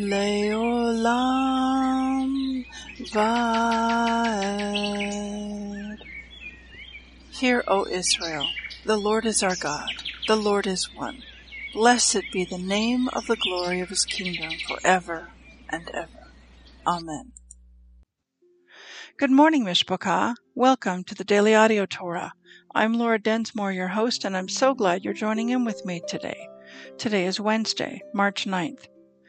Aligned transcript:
Leolam 0.00 1.04
Vaed 3.12 4.38
Hear, 7.32 7.62
O 7.68 7.84
Israel, 7.86 8.48
the 8.86 8.96
Lord 8.96 9.26
is 9.26 9.42
our 9.42 9.56
God, 9.56 9.90
the 10.26 10.36
Lord 10.36 10.66
is 10.66 10.88
one. 10.94 11.22
Blessed 11.74 12.22
be 12.32 12.46
the 12.46 12.56
name 12.56 13.08
of 13.12 13.26
the 13.26 13.36
glory 13.36 13.80
of 13.80 13.90
his 13.90 14.06
kingdom 14.06 14.52
forever 14.66 15.28
and 15.70 15.86
ever. 15.90 16.32
Amen. 16.86 17.32
Good 19.18 19.30
morning, 19.30 19.66
Mishpachah. 19.66 20.34
Welcome 20.54 21.04
to 21.04 21.14
the 21.14 21.24
Daily 21.24 21.54
Audio 21.54 21.84
Torah. 21.84 22.32
I'm 22.74 22.94
Laura 22.94 23.18
Densmore, 23.18 23.74
your 23.74 23.88
host, 23.88 24.24
and 24.24 24.34
I'm 24.34 24.48
so 24.48 24.72
glad 24.74 25.04
you're 25.04 25.12
joining 25.12 25.50
in 25.50 25.66
with 25.66 25.84
me 25.84 26.00
today. 26.08 26.48
Today 26.96 27.26
is 27.26 27.38
Wednesday, 27.38 28.00
March 28.14 28.46
9th. 28.46 28.86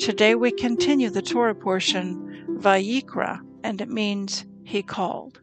Today 0.00 0.34
we 0.34 0.50
continue 0.50 1.10
the 1.10 1.20
Torah 1.20 1.54
portion, 1.54 2.56
Vayikra, 2.58 3.38
and 3.62 3.82
it 3.82 3.90
means 3.90 4.46
he 4.64 4.82
called. 4.82 5.42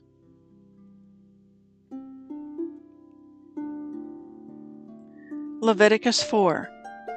Leviticus 5.61 6.23
4 6.23 6.67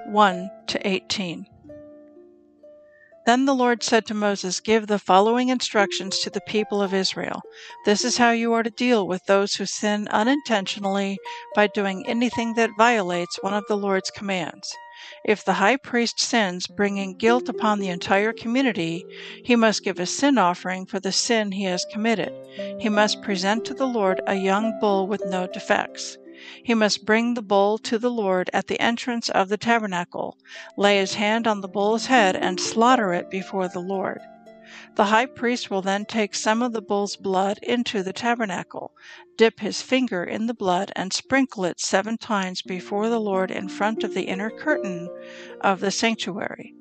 1 0.09 0.51
to 0.67 0.87
18. 0.87 1.47
Then 3.27 3.45
the 3.45 3.55
Lord 3.55 3.83
said 3.83 4.07
to 4.07 4.15
Moses, 4.15 4.61
Give 4.61 4.87
the 4.87 4.99
following 4.99 5.51
instructions 5.51 6.19
to 6.21 6.31
the 6.31 6.41
people 6.41 6.81
of 6.81 6.95
Israel. 6.95 7.43
This 7.85 8.05
is 8.05 8.17
how 8.17 8.31
you 8.31 8.53
are 8.55 8.63
to 8.63 8.71
deal 8.71 9.07
with 9.07 9.25
those 9.27 9.55
who 9.55 9.67
sin 9.67 10.09
unintentionally 10.09 11.19
by 11.55 11.67
doing 11.67 12.07
anything 12.07 12.55
that 12.55 12.71
violates 12.79 13.43
one 13.43 13.53
of 13.53 13.65
the 13.69 13.77
Lord's 13.77 14.11
commands. 14.11 14.75
If 15.25 15.45
the 15.45 15.55
high 15.55 15.77
priest 15.77 16.19
sins, 16.21 16.67
bringing 16.67 17.15
guilt 17.15 17.49
upon 17.49 17.79
the 17.79 17.89
entire 17.89 18.33
community, 18.33 19.05
he 19.45 19.57
must 19.57 19.85
give 19.85 19.99
a 19.99 20.07
sin 20.07 20.39
offering 20.39 20.87
for 20.87 20.99
the 20.99 21.13
sin 21.13 21.53
he 21.53 21.65
has 21.65 21.85
committed. 21.93 22.31
He 22.79 22.89
must 22.89 23.23
present 23.23 23.65
to 23.67 23.75
the 23.75 23.87
Lord 23.87 24.21
a 24.27 24.35
young 24.35 24.79
bull 24.81 25.07
with 25.07 25.25
no 25.27 25.47
defects. 25.47 26.17
He 26.65 26.73
must 26.73 27.05
bring 27.05 27.35
the 27.35 27.43
bull 27.43 27.77
to 27.77 27.99
the 27.99 28.11
Lord 28.11 28.49
at 28.55 28.67
the 28.67 28.81
entrance 28.81 29.29
of 29.29 29.51
the 29.51 29.59
tabernacle, 29.59 30.39
lay 30.75 30.97
his 30.97 31.17
hand 31.17 31.47
on 31.47 31.61
the 31.61 31.69
bull's 31.69 32.07
head, 32.07 32.35
and 32.35 32.59
slaughter 32.59 33.13
it 33.13 33.29
before 33.29 33.69
the 33.69 33.81
Lord. 33.81 34.23
The 34.95 35.05
high 35.07 35.27
priest 35.27 35.71
will 35.71 35.83
then 35.83 36.07
take 36.07 36.35
some 36.35 36.63
of 36.63 36.73
the 36.73 36.81
bull's 36.81 37.17
blood 37.17 37.59
into 37.63 38.03
the 38.03 38.15
tabernacle, 38.15 38.93
dip 39.37 39.61
his 39.61 39.83
finger 39.83 40.25
in 40.25 40.47
the 40.47 40.55
blood, 40.55 40.93
and 40.97 41.13
sprinkle 41.13 41.67
it 41.67 41.79
seven 41.79 42.17
times 42.17 42.63
before 42.63 43.11
the 43.11 43.21
Lord 43.21 43.51
in 43.51 43.69
front 43.69 44.03
of 44.03 44.15
the 44.15 44.23
inner 44.23 44.49
curtain 44.51 45.11
of 45.61 45.81
the 45.81 45.91
sanctuary. 45.91 46.75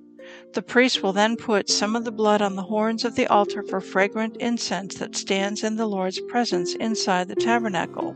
The 0.54 0.62
priest 0.62 1.04
will 1.04 1.14
then 1.14 1.36
put 1.36 1.70
some 1.70 1.96
of 1.96 2.06
the 2.06 2.12
blood 2.12 2.42
on 2.42 2.56
the 2.56 2.64
horns 2.64 3.06
of 3.06 3.16
the 3.16 3.28
altar 3.28 3.62
for 3.62 3.80
fragrant 3.80 4.36
incense 4.38 4.96
that 4.96 5.16
stands 5.16 5.64
in 5.64 5.76
the 5.76 5.86
Lord's 5.86 6.20
presence 6.22 6.74
inside 6.76 7.28
the 7.28 7.36
tabernacle. 7.36 8.16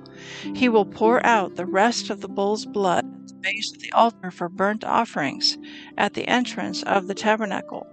He 0.56 0.68
will 0.68 0.86
pour 0.86 1.24
out 1.26 1.56
the 1.56 1.66
rest 1.66 2.10
of 2.10 2.22
the 2.22 2.28
bull's 2.28 2.66
blood 2.66 3.06
at 3.06 3.28
the 3.28 3.34
base 3.36 3.72
of 3.72 3.80
the 3.82 3.92
altar 3.92 4.32
for 4.32 4.50
burnt 4.50 4.84
offerings 4.84 5.58
at 5.98 6.14
the 6.14 6.28
entrance 6.28 6.82
of 6.84 7.08
the 7.08 7.16
tabernacle. 7.16 7.88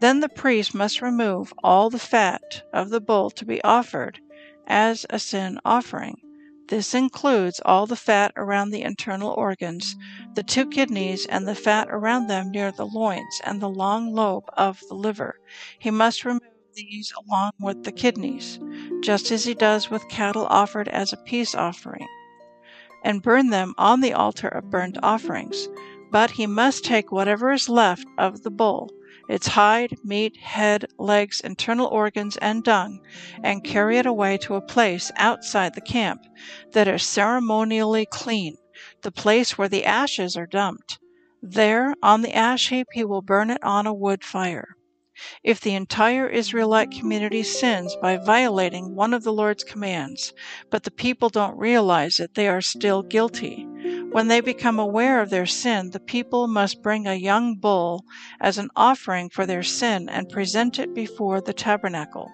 Then 0.00 0.20
the 0.20 0.28
priest 0.28 0.74
must 0.74 1.02
remove 1.02 1.52
all 1.64 1.90
the 1.90 1.98
fat 1.98 2.62
of 2.72 2.90
the 2.90 3.00
bull 3.00 3.30
to 3.30 3.44
be 3.44 3.62
offered 3.62 4.20
as 4.68 5.04
a 5.10 5.18
sin 5.18 5.58
offering. 5.64 6.20
This 6.68 6.94
includes 6.94 7.62
all 7.64 7.86
the 7.86 7.96
fat 7.96 8.32
around 8.36 8.70
the 8.70 8.82
internal 8.82 9.30
organs, 9.30 9.96
the 10.34 10.42
two 10.42 10.66
kidneys, 10.66 11.24
and 11.24 11.48
the 11.48 11.54
fat 11.54 11.88
around 11.90 12.26
them 12.26 12.50
near 12.50 12.70
the 12.70 12.86
loins 12.86 13.40
and 13.42 13.58
the 13.58 13.70
long 13.70 14.12
lobe 14.12 14.44
of 14.54 14.82
the 14.88 14.94
liver. 14.94 15.40
He 15.78 15.90
must 15.90 16.26
remove 16.26 16.42
these 16.74 17.10
along 17.24 17.52
with 17.58 17.84
the 17.84 17.92
kidneys, 17.92 18.60
just 19.00 19.30
as 19.30 19.44
he 19.44 19.54
does 19.54 19.88
with 19.88 20.10
cattle 20.10 20.46
offered 20.50 20.88
as 20.88 21.10
a 21.10 21.16
peace 21.16 21.54
offering, 21.54 22.06
and 23.02 23.22
burn 23.22 23.48
them 23.48 23.74
on 23.78 24.02
the 24.02 24.12
altar 24.12 24.48
of 24.48 24.68
burnt 24.68 24.98
offerings. 25.02 25.70
But 26.10 26.32
he 26.32 26.46
must 26.46 26.84
take 26.84 27.10
whatever 27.10 27.50
is 27.50 27.70
left 27.70 28.06
of 28.18 28.42
the 28.42 28.50
bull 28.50 28.90
its 29.28 29.48
hide, 29.48 29.96
meat, 30.02 30.36
head, 30.38 30.86
legs, 30.98 31.40
internal 31.40 31.86
organs, 31.86 32.36
and 32.38 32.64
dung, 32.64 32.98
and 33.42 33.62
carry 33.62 33.98
it 33.98 34.06
away 34.06 34.38
to 34.38 34.54
a 34.54 34.60
place 34.60 35.10
outside 35.16 35.74
the 35.74 35.80
camp 35.80 36.22
that 36.72 36.88
is 36.88 37.02
ceremonially 37.02 38.06
clean, 38.06 38.56
the 39.02 39.12
place 39.12 39.58
where 39.58 39.68
the 39.68 39.84
ashes 39.84 40.36
are 40.36 40.46
dumped. 40.46 40.98
There, 41.42 41.94
on 42.02 42.22
the 42.22 42.34
ash 42.34 42.70
heap, 42.70 42.88
he 42.92 43.04
will 43.04 43.22
burn 43.22 43.50
it 43.50 43.62
on 43.62 43.86
a 43.86 43.94
wood 43.94 44.24
fire. 44.24 44.74
If 45.42 45.60
the 45.60 45.74
entire 45.74 46.28
Israelite 46.28 46.92
community 46.92 47.42
sins 47.42 47.96
by 48.00 48.18
violating 48.18 48.94
one 48.94 49.12
of 49.12 49.24
the 49.24 49.32
Lord's 49.32 49.64
commands, 49.64 50.32
but 50.70 50.84
the 50.84 50.92
people 50.92 51.28
don't 51.28 51.58
realize 51.58 52.20
it, 52.20 52.34
they 52.34 52.46
are 52.46 52.60
still 52.60 53.02
guilty. 53.02 53.66
When 54.10 54.28
they 54.28 54.40
become 54.40 54.78
aware 54.78 55.20
of 55.20 55.30
their 55.30 55.46
sin, 55.46 55.90
the 55.90 56.00
people 56.00 56.46
must 56.46 56.82
bring 56.82 57.06
a 57.06 57.14
young 57.14 57.56
bull 57.56 58.04
as 58.40 58.58
an 58.58 58.70
offering 58.74 59.30
for 59.30 59.46
their 59.46 59.62
sin 59.62 60.08
and 60.08 60.28
present 60.28 60.78
it 60.78 60.94
before 60.94 61.40
the 61.40 61.52
tabernacle. 61.52 62.30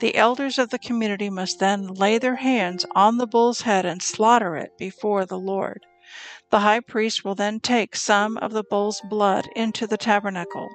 The 0.00 0.16
elders 0.16 0.58
of 0.58 0.70
the 0.70 0.78
community 0.78 1.30
must 1.30 1.58
then 1.58 1.86
lay 1.86 2.18
their 2.18 2.36
hands 2.36 2.84
on 2.94 3.18
the 3.18 3.26
bull's 3.26 3.60
head 3.62 3.86
and 3.86 4.02
slaughter 4.02 4.56
it 4.56 4.76
before 4.78 5.24
the 5.24 5.38
Lord. 5.38 5.86
The 6.50 6.60
high 6.60 6.80
priest 6.80 7.24
will 7.24 7.36
then 7.36 7.60
take 7.60 7.94
some 7.94 8.36
of 8.38 8.52
the 8.52 8.64
bull's 8.64 9.00
blood 9.08 9.48
into 9.54 9.86
the 9.86 9.96
tabernacle, 9.96 10.68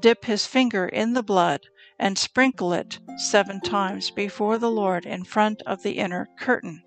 dip 0.00 0.24
his 0.24 0.46
finger 0.46 0.86
in 0.86 1.12
the 1.12 1.22
blood, 1.22 1.60
and 1.98 2.16
sprinkle 2.16 2.72
it 2.72 2.98
seven 3.18 3.60
times 3.60 4.10
before 4.10 4.58
the 4.58 4.70
Lord 4.70 5.04
in 5.04 5.24
front 5.24 5.60
of 5.66 5.82
the 5.82 5.98
inner 5.98 6.28
curtain. 6.38 6.82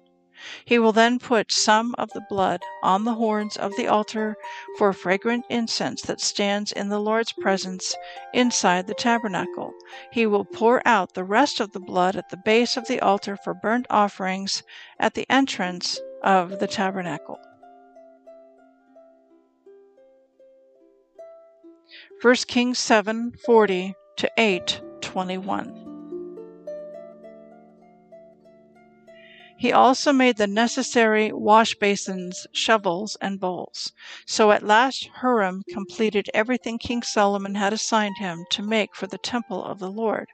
He 0.65 0.79
will 0.79 0.91
then 0.91 1.19
put 1.19 1.51
some 1.51 1.93
of 1.97 2.09
the 2.13 2.25
blood 2.29 2.61
on 2.81 3.03
the 3.03 3.15
horns 3.15 3.57
of 3.57 3.75
the 3.75 3.87
altar 3.87 4.35
for 4.77 4.93
fragrant 4.93 5.45
incense 5.49 6.01
that 6.03 6.21
stands 6.21 6.71
in 6.71 6.89
the 6.89 6.99
Lord's 6.99 7.33
presence 7.33 7.95
inside 8.33 8.87
the 8.87 8.93
tabernacle. 8.93 9.73
He 10.11 10.25
will 10.25 10.45
pour 10.45 10.81
out 10.85 11.13
the 11.13 11.23
rest 11.23 11.59
of 11.59 11.71
the 11.71 11.79
blood 11.79 12.15
at 12.15 12.29
the 12.29 12.37
base 12.37 12.77
of 12.77 12.87
the 12.87 12.99
altar 12.99 13.37
for 13.43 13.53
burnt 13.53 13.87
offerings 13.89 14.63
at 14.99 15.13
the 15.13 15.25
entrance 15.29 15.99
of 16.23 16.59
the 16.59 16.67
tabernacle. 16.67 17.39
1 22.21 22.35
Kings 22.47 22.77
7:40 22.79 23.93
to 24.17 24.31
8:21. 24.37 25.80
He 29.61 29.71
also 29.71 30.11
made 30.11 30.37
the 30.37 30.47
necessary 30.47 31.31
wash 31.31 31.75
basins, 31.75 32.47
shovels, 32.51 33.15
and 33.21 33.39
bowls. 33.39 33.93
So 34.25 34.49
at 34.49 34.63
last 34.63 35.07
Huram 35.21 35.61
completed 35.69 36.31
everything 36.33 36.79
King 36.79 37.03
Solomon 37.03 37.53
had 37.53 37.71
assigned 37.71 38.17
him 38.17 38.43
to 38.49 38.63
make 38.63 38.95
for 38.95 39.05
the 39.05 39.19
temple 39.19 39.63
of 39.63 39.77
the 39.77 39.91
Lord. 39.91 40.29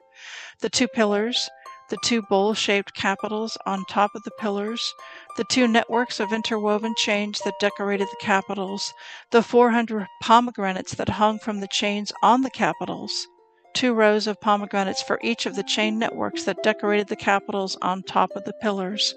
The 0.60 0.70
two 0.70 0.88
pillars, 0.88 1.50
the 1.90 1.98
two 2.02 2.22
bowl 2.22 2.54
shaped 2.54 2.94
capitals 2.94 3.58
on 3.66 3.84
top 3.84 4.12
of 4.14 4.22
the 4.22 4.30
pillars, 4.38 4.94
the 5.36 5.44
two 5.44 5.68
networks 5.68 6.20
of 6.20 6.32
interwoven 6.32 6.94
chains 6.96 7.38
that 7.44 7.60
decorated 7.60 8.08
the 8.08 8.24
capitals, 8.24 8.94
the 9.30 9.42
400 9.42 10.06
pomegranates 10.22 10.94
that 10.94 11.10
hung 11.10 11.38
from 11.38 11.60
the 11.60 11.68
chains 11.68 12.14
on 12.22 12.40
the 12.40 12.50
capitals, 12.50 13.28
two 13.78 13.94
rows 13.94 14.26
of 14.26 14.40
pomegranates 14.40 15.00
for 15.00 15.20
each 15.22 15.46
of 15.46 15.54
the 15.54 15.62
chain 15.62 16.00
networks 16.00 16.42
that 16.42 16.64
decorated 16.64 17.06
the 17.06 17.14
capitals 17.14 17.76
on 17.80 18.02
top 18.02 18.28
of 18.34 18.42
the 18.42 18.52
pillars, 18.54 19.14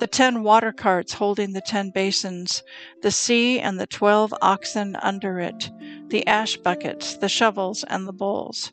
the 0.00 0.06
ten 0.08 0.42
water 0.42 0.72
carts 0.72 1.12
holding 1.12 1.52
the 1.52 1.60
ten 1.60 1.90
basins, 1.90 2.64
the 3.02 3.12
sea 3.12 3.60
and 3.60 3.78
the 3.78 3.86
twelve 3.86 4.34
oxen 4.42 4.96
under 4.96 5.38
it, 5.38 5.70
the 6.08 6.26
ash 6.26 6.56
buckets, 6.56 7.18
the 7.18 7.28
shovels, 7.28 7.84
and 7.84 8.08
the 8.08 8.12
bowls. 8.12 8.72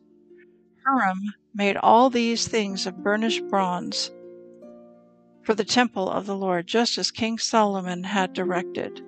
Huram 0.87 1.19
made 1.53 1.77
all 1.77 2.09
these 2.09 2.47
things 2.47 2.87
of 2.87 3.03
burnished 3.03 3.47
bronze 3.47 4.09
for 5.43 5.53
the 5.53 5.63
temple 5.63 6.09
of 6.09 6.25
the 6.25 6.35
Lord, 6.35 6.65
just 6.65 6.97
as 6.97 7.11
King 7.11 7.37
Solomon 7.37 8.05
had 8.05 8.33
directed. 8.33 9.03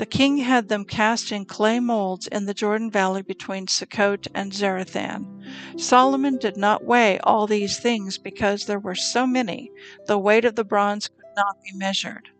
The 0.00 0.06
king 0.06 0.38
had 0.38 0.70
them 0.70 0.86
cast 0.86 1.30
in 1.30 1.44
clay 1.44 1.78
molds 1.78 2.26
in 2.26 2.46
the 2.46 2.54
Jordan 2.54 2.90
Valley 2.90 3.20
between 3.20 3.66
Sukkot 3.66 4.28
and 4.34 4.50
Zarethan. 4.50 5.44
Solomon 5.78 6.38
did 6.38 6.56
not 6.56 6.86
weigh 6.86 7.18
all 7.18 7.46
these 7.46 7.78
things 7.78 8.16
because 8.16 8.64
there 8.64 8.78
were 8.78 8.94
so 8.94 9.26
many, 9.26 9.70
the 10.06 10.16
weight 10.16 10.46
of 10.46 10.54
the 10.56 10.64
bronze 10.64 11.08
could 11.08 11.36
not 11.36 11.56
be 11.62 11.76
measured. 11.76 12.30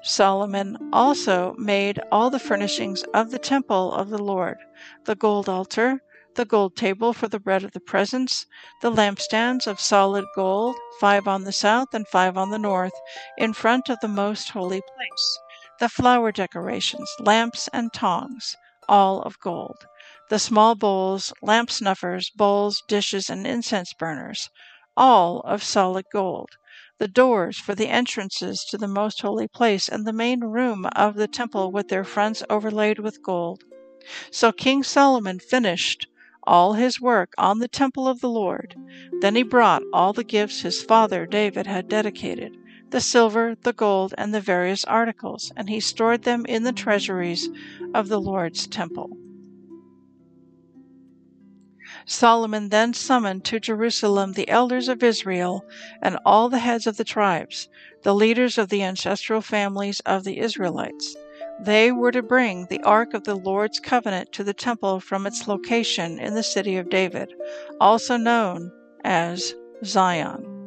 Solomon 0.00 0.90
also 0.92 1.56
made 1.58 2.00
all 2.12 2.30
the 2.30 2.38
furnishings 2.38 3.02
of 3.12 3.32
the 3.32 3.40
temple 3.40 3.92
of 3.92 4.10
the 4.10 4.22
Lord 4.22 4.58
the 5.04 5.16
gold 5.16 5.48
altar, 5.48 6.00
the 6.36 6.44
gold 6.44 6.76
table 6.76 7.12
for 7.12 7.26
the 7.26 7.40
bread 7.40 7.64
of 7.64 7.72
the 7.72 7.80
presence, 7.80 8.46
the 8.80 8.92
lampstands 8.92 9.66
of 9.66 9.80
solid 9.80 10.24
gold, 10.36 10.76
five 11.00 11.26
on 11.26 11.42
the 11.42 11.50
south 11.50 11.92
and 11.94 12.06
five 12.06 12.36
on 12.36 12.50
the 12.50 12.60
north, 12.60 12.94
in 13.36 13.52
front 13.52 13.88
of 13.88 13.98
the 13.98 14.06
most 14.06 14.50
holy 14.50 14.80
place 14.80 15.38
the 15.78 15.88
flower 15.88 16.32
decorations, 16.32 17.08
lamps 17.20 17.68
and 17.72 17.92
tongs, 17.92 18.56
all 18.88 19.22
of 19.22 19.38
gold, 19.38 19.86
the 20.28 20.38
small 20.38 20.74
bowls, 20.74 21.32
lamp 21.40 21.70
snuffers, 21.70 22.30
bowls, 22.30 22.82
dishes, 22.88 23.30
and 23.30 23.46
incense 23.46 23.92
burners, 23.92 24.50
all 24.96 25.40
of 25.40 25.62
solid 25.62 26.04
gold, 26.12 26.48
the 26.98 27.06
doors 27.06 27.58
for 27.58 27.76
the 27.76 27.88
entrances 27.88 28.64
to 28.68 28.76
the 28.76 28.88
most 28.88 29.22
holy 29.22 29.46
place 29.46 29.88
and 29.88 30.04
the 30.04 30.12
main 30.12 30.40
room 30.40 30.84
of 30.96 31.14
the 31.14 31.28
temple 31.28 31.70
with 31.70 31.88
their 31.88 32.04
fronts 32.04 32.42
overlaid 32.50 32.98
with 32.98 33.22
gold. 33.22 33.62
So 34.32 34.50
King 34.50 34.82
Solomon 34.82 35.38
finished 35.38 36.08
all 36.42 36.72
his 36.72 37.00
work 37.00 37.34
on 37.38 37.58
the 37.58 37.68
temple 37.68 38.08
of 38.08 38.20
the 38.20 38.28
Lord. 38.28 38.74
Then 39.20 39.36
he 39.36 39.42
brought 39.42 39.82
all 39.92 40.12
the 40.12 40.24
gifts 40.24 40.62
his 40.62 40.82
father 40.82 41.26
David 41.26 41.66
had 41.66 41.88
dedicated 41.88 42.56
the 42.90 43.00
silver, 43.00 43.54
the 43.62 43.72
gold, 43.72 44.14
and 44.16 44.34
the 44.34 44.40
various 44.40 44.84
articles, 44.84 45.52
and 45.56 45.68
he 45.68 45.80
stored 45.80 46.22
them 46.22 46.46
in 46.46 46.62
the 46.62 46.72
treasuries 46.72 47.48
of 47.94 48.08
the 48.08 48.20
Lord's 48.20 48.66
temple. 48.66 49.10
Solomon 52.06 52.70
then 52.70 52.94
summoned 52.94 53.44
to 53.44 53.60
Jerusalem 53.60 54.32
the 54.32 54.48
elders 54.48 54.88
of 54.88 55.02
Israel 55.02 55.64
and 56.02 56.18
all 56.24 56.48
the 56.48 56.58
heads 56.58 56.86
of 56.86 56.96
the 56.96 57.04
tribes, 57.04 57.68
the 58.02 58.14
leaders 58.14 58.56
of 58.56 58.68
the 58.68 58.82
ancestral 58.82 59.42
families 59.42 60.00
of 60.00 60.24
the 60.24 60.38
Israelites. 60.38 61.16
They 61.60 61.92
were 61.92 62.12
to 62.12 62.22
bring 62.22 62.66
the 62.66 62.82
ark 62.82 63.14
of 63.14 63.24
the 63.24 63.34
Lord's 63.34 63.80
covenant 63.80 64.32
to 64.32 64.44
the 64.44 64.54
temple 64.54 65.00
from 65.00 65.26
its 65.26 65.48
location 65.48 66.18
in 66.18 66.34
the 66.34 66.42
city 66.42 66.76
of 66.76 66.88
David, 66.88 67.34
also 67.80 68.16
known 68.16 68.72
as 69.04 69.54
Zion. 69.84 70.57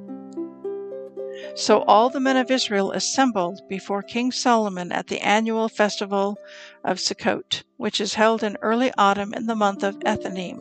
So 1.55 1.83
all 1.83 2.09
the 2.09 2.19
men 2.19 2.37
of 2.37 2.51
Israel 2.51 2.91
assembled 2.91 3.61
before 3.67 4.01
King 4.01 4.31
Solomon 4.31 4.91
at 4.91 5.07
the 5.07 5.21
annual 5.21 5.69
festival 5.69 6.37
of 6.83 6.99
Sukkot, 6.99 7.63
which 7.77 7.99
is 7.99 8.13
held 8.13 8.43
in 8.43 8.57
early 8.61 8.91
autumn 8.97 9.33
in 9.33 9.47
the 9.47 9.55
month 9.55 9.83
of 9.83 9.99
Ethanim. 10.05 10.59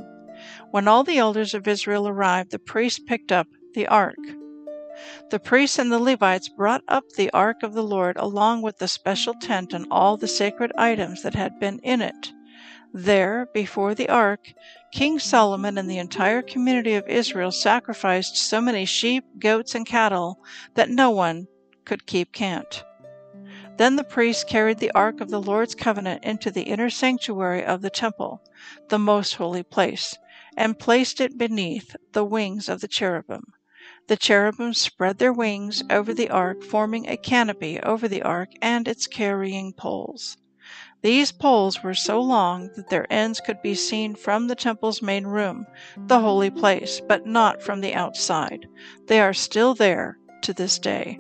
When 0.71 0.89
all 0.89 1.05
the 1.05 1.19
elders 1.19 1.53
of 1.53 1.69
Israel 1.69 2.09
arrived, 2.09 2.51
the 2.51 2.59
priests 2.59 2.99
picked 2.99 3.31
up 3.31 3.47
the 3.75 3.87
ark. 3.87 4.17
The 5.31 5.39
priests 5.39 5.79
and 5.79 5.93
the 5.93 5.99
Levites 5.99 6.49
brought 6.49 6.83
up 6.89 7.05
the 7.11 7.31
ark 7.31 7.63
of 7.63 7.75
the 7.75 7.83
Lord 7.83 8.17
along 8.17 8.63
with 8.63 8.79
the 8.79 8.89
special 8.89 9.35
tent 9.35 9.73
and 9.73 9.87
all 9.91 10.17
the 10.17 10.29
sacred 10.29 10.73
items 10.77 11.23
that 11.23 11.35
had 11.35 11.61
been 11.61 11.79
in 11.81 12.03
it. 12.03 12.33
There, 12.93 13.47
before 13.55 13.95
the 13.95 14.09
ark, 14.09 14.53
King 14.93 15.21
Solomon 15.21 15.79
and 15.79 15.89
the 15.89 15.99
entire 15.99 16.43
community 16.43 16.95
of 16.95 17.07
Israel 17.07 17.53
sacrificed 17.53 18.37
so 18.37 18.61
many 18.61 18.85
sheep, 18.85 19.25
goats, 19.39 19.77
and 19.77 19.87
cattle 19.87 20.41
that 20.75 20.91
no 20.91 21.11
one 21.11 21.47
could 21.85 22.05
keep 22.07 22.33
count. 22.33 22.83
Then 23.77 23.95
the 23.95 24.03
priests 24.03 24.43
carried 24.43 24.79
the 24.79 24.91
ark 24.91 25.21
of 25.21 25.31
the 25.31 25.41
Lord's 25.41 25.75
covenant 25.77 26.25
into 26.25 26.51
the 26.51 26.65
inner 26.65 26.91
sanctuary 26.91 27.65
of 27.65 27.81
the 27.81 27.91
temple, 27.91 28.43
the 28.89 28.99
most 28.99 29.37
holy 29.37 29.63
place, 29.63 30.19
and 30.57 30.79
placed 30.79 31.21
it 31.21 31.39
beneath 31.39 31.95
the 32.13 32.25
wings 32.25 32.69
of 32.69 32.81
the 32.81 32.89
cherubim. 32.89 33.45
The 34.09 34.17
cherubim 34.17 34.75
spread 34.75 35.19
their 35.19 35.33
wings 35.33 35.85
over 35.89 36.13
the 36.13 36.29
ark, 36.29 36.65
forming 36.65 37.09
a 37.09 37.17
canopy 37.17 37.79
over 37.81 38.09
the 38.09 38.23
ark 38.23 38.51
and 38.61 38.89
its 38.89 39.07
carrying 39.07 39.73
poles. 39.73 40.37
These 41.03 41.33
poles 41.33 41.83
were 41.83 41.95
so 41.95 42.21
long 42.21 42.71
that 42.77 42.91
their 42.91 43.13
ends 43.13 43.41
could 43.41 43.61
be 43.61 43.75
seen 43.75 44.15
from 44.15 44.47
the 44.47 44.55
temple's 44.55 45.03
main 45.03 45.27
room, 45.27 45.67
the 45.97 46.21
holy 46.21 46.49
place, 46.49 47.01
but 47.01 47.27
not 47.27 47.61
from 47.61 47.81
the 47.81 47.93
outside. 47.93 48.69
They 49.09 49.19
are 49.21 49.35
still 49.35 49.75
there 49.75 50.17
to 50.43 50.53
this 50.53 50.79
day. 50.79 51.19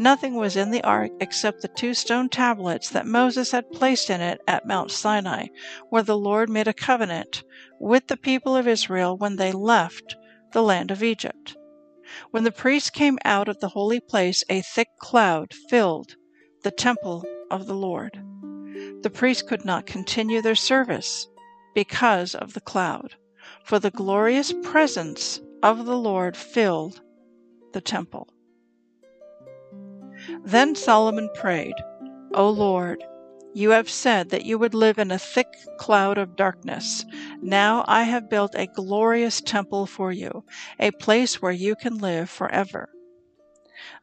Nothing 0.00 0.34
was 0.34 0.56
in 0.56 0.72
the 0.72 0.82
ark 0.82 1.12
except 1.20 1.62
the 1.62 1.68
two 1.68 1.94
stone 1.94 2.28
tablets 2.28 2.88
that 2.90 3.06
Moses 3.06 3.52
had 3.52 3.70
placed 3.70 4.10
in 4.10 4.20
it 4.20 4.40
at 4.48 4.66
Mount 4.66 4.90
Sinai, 4.90 5.46
where 5.90 6.02
the 6.02 6.18
Lord 6.18 6.50
made 6.50 6.66
a 6.66 6.74
covenant 6.74 7.44
with 7.78 8.08
the 8.08 8.16
people 8.16 8.56
of 8.56 8.66
Israel 8.66 9.16
when 9.16 9.36
they 9.36 9.52
left 9.52 10.16
the 10.50 10.62
land 10.62 10.90
of 10.90 11.04
Egypt. 11.04 11.56
When 12.32 12.42
the 12.42 12.50
priests 12.50 12.90
came 12.90 13.20
out 13.24 13.46
of 13.46 13.60
the 13.60 13.68
holy 13.68 14.00
place, 14.00 14.42
a 14.48 14.60
thick 14.60 14.88
cloud 14.98 15.54
filled 15.68 16.16
the 16.64 16.72
temple 16.72 17.24
of 17.48 17.66
the 17.66 17.76
Lord 17.76 18.20
the 19.02 19.10
priests 19.10 19.42
could 19.42 19.64
not 19.64 19.86
continue 19.86 20.40
their 20.42 20.54
service 20.54 21.28
because 21.74 22.34
of 22.34 22.54
the 22.54 22.60
cloud, 22.60 23.14
for 23.64 23.78
the 23.78 23.90
glorious 23.90 24.52
presence 24.62 25.40
of 25.62 25.86
the 25.86 25.96
Lord 25.96 26.36
filled 26.36 27.00
the 27.72 27.80
temple. 27.80 28.28
Then 30.44 30.74
Solomon 30.74 31.28
prayed, 31.34 31.74
O 32.34 32.48
Lord, 32.48 33.02
you 33.54 33.70
have 33.70 33.90
said 33.90 34.30
that 34.30 34.44
you 34.44 34.58
would 34.58 34.74
live 34.74 34.98
in 34.98 35.10
a 35.10 35.18
thick 35.18 35.48
cloud 35.78 36.16
of 36.16 36.36
darkness. 36.36 37.04
Now 37.42 37.84
I 37.86 38.04
have 38.04 38.30
built 38.30 38.54
a 38.54 38.66
glorious 38.66 39.40
temple 39.40 39.86
for 39.86 40.10
you, 40.12 40.44
a 40.78 40.90
place 40.92 41.42
where 41.42 41.52
you 41.52 41.74
can 41.74 41.98
live 41.98 42.30
forever. 42.30 42.88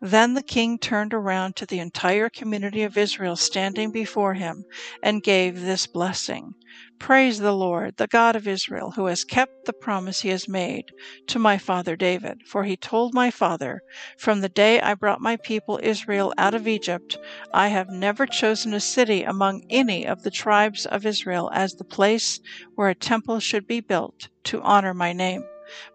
Then 0.01 0.33
the 0.33 0.43
king 0.43 0.77
turned 0.77 1.13
around 1.13 1.55
to 1.55 1.65
the 1.65 1.79
entire 1.79 2.27
community 2.27 2.83
of 2.83 2.98
Israel 2.98 3.38
standing 3.38 3.91
before 3.93 4.33
him 4.33 4.65
and 5.01 5.24
gave 5.24 5.62
this 5.62 5.88
blessing 5.88 6.55
Praise 7.00 7.39
the 7.39 7.53
Lord, 7.55 7.95
the 7.95 8.07
God 8.07 8.36
of 8.36 8.45
Israel, 8.45 8.91
who 8.98 9.05
has 9.05 9.24
kept 9.24 9.53
the 9.63 9.71
promise 9.71 10.19
he 10.19 10.27
has 10.29 10.50
made 10.50 10.83
to 11.27 11.39
my 11.39 11.57
father 11.57 11.95
David. 11.95 12.41
For 12.45 12.65
he 12.65 12.75
told 12.75 13.13
my 13.13 13.31
father, 13.31 13.79
From 14.17 14.41
the 14.41 14.50
day 14.50 14.81
I 14.81 14.95
brought 14.95 15.21
my 15.21 15.38
people 15.38 15.79
Israel 15.81 16.33
out 16.38 16.53
of 16.53 16.67
Egypt, 16.67 17.17
I 17.53 17.69
have 17.69 17.88
never 17.88 18.25
chosen 18.25 18.74
a 18.74 18.81
city 18.81 19.24
among 19.24 19.63
any 19.69 20.05
of 20.05 20.24
the 20.24 20.31
tribes 20.31 20.86
of 20.86 21.05
Israel 21.05 21.50
as 21.53 21.75
the 21.75 21.86
place 21.86 22.41
where 22.75 22.89
a 22.89 22.95
temple 22.95 23.39
should 23.39 23.65
be 23.65 23.79
built 23.79 24.27
to 24.43 24.62
honor 24.62 24.93
my 24.93 25.13
name 25.13 25.45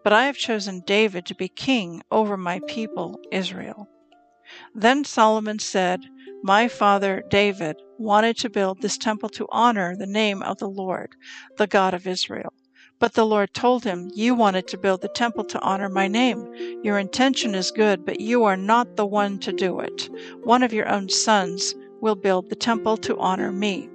but 0.03 0.13
I 0.13 0.27
have 0.27 0.37
chosen 0.37 0.83
David 0.87 1.27
to 1.27 1.35
be 1.35 1.49
king 1.49 2.03
over 2.11 2.37
my 2.37 2.61
people 2.67 3.19
Israel. 3.33 3.89
Then 4.75 5.05
Solomon 5.05 5.59
said, 5.59 6.01
My 6.43 6.69
father 6.69 7.23
David 7.29 7.77
wanted 7.99 8.37
to 8.39 8.51
build 8.51 8.83
this 8.83 8.99
temple 8.99 9.29
to 9.31 9.47
honor 9.51 9.97
the 9.97 10.07
name 10.07 10.43
of 10.43 10.59
the 10.59 10.69
Lord, 10.69 11.15
the 11.57 11.67
God 11.67 11.95
of 11.95 12.07
Israel. 12.07 12.53
But 13.01 13.15
the 13.15 13.27
Lord 13.27 13.53
told 13.55 13.85
him, 13.85 14.11
You 14.15 14.35
wanted 14.35 14.69
to 14.69 14.79
build 14.79 15.01
the 15.01 15.09
temple 15.09 15.45
to 15.45 15.61
honor 15.61 15.89
my 15.89 16.09
name. 16.09 16.49
Your 16.83 16.99
intention 16.99 17.55
is 17.55 17.71
good, 17.71 18.05
but 18.05 18.21
you 18.21 18.45
are 18.45 18.57
not 18.57 18.97
the 18.97 19.07
one 19.07 19.39
to 19.41 19.53
do 19.53 19.81
it. 19.81 20.09
One 20.45 20.63
of 20.63 20.73
your 20.73 20.89
own 20.89 21.09
sons 21.09 21.75
will 22.01 22.15
build 22.15 22.51
the 22.51 22.57
temple 22.57 22.97
to 22.99 23.19
honor 23.19 23.51
me. 23.51 23.89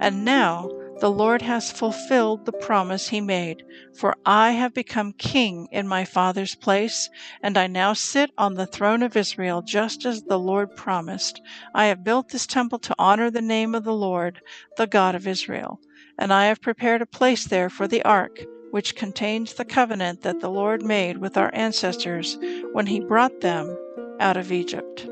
And 0.00 0.24
now 0.24 0.68
the 1.00 1.10
Lord 1.10 1.42
has 1.42 1.70
fulfilled 1.70 2.44
the 2.44 2.52
promise 2.52 3.08
he 3.08 3.20
made, 3.20 3.62
for 3.94 4.16
I 4.26 4.52
have 4.52 4.74
become 4.74 5.12
king 5.12 5.68
in 5.70 5.86
my 5.86 6.04
father's 6.04 6.56
place, 6.56 7.08
and 7.40 7.56
I 7.56 7.68
now 7.68 7.92
sit 7.92 8.30
on 8.36 8.54
the 8.54 8.66
throne 8.66 9.02
of 9.02 9.16
Israel 9.16 9.62
just 9.62 10.04
as 10.04 10.22
the 10.22 10.38
Lord 10.38 10.74
promised. 10.74 11.40
I 11.72 11.86
have 11.86 12.02
built 12.02 12.30
this 12.30 12.46
temple 12.46 12.80
to 12.80 12.94
honor 12.98 13.30
the 13.30 13.40
name 13.40 13.74
of 13.74 13.84
the 13.84 13.94
Lord, 13.94 14.40
the 14.76 14.88
God 14.88 15.14
of 15.14 15.28
Israel, 15.28 15.80
and 16.18 16.32
I 16.32 16.46
have 16.46 16.60
prepared 16.60 17.02
a 17.02 17.06
place 17.06 17.44
there 17.44 17.70
for 17.70 17.86
the 17.86 18.02
ark, 18.02 18.44
which 18.72 18.96
contains 18.96 19.54
the 19.54 19.64
covenant 19.64 20.22
that 20.22 20.40
the 20.40 20.50
Lord 20.50 20.82
made 20.82 21.18
with 21.18 21.36
our 21.36 21.54
ancestors 21.54 22.36
when 22.72 22.86
he 22.86 23.00
brought 23.00 23.40
them 23.40 23.76
out 24.18 24.36
of 24.36 24.50
Egypt. 24.50 25.08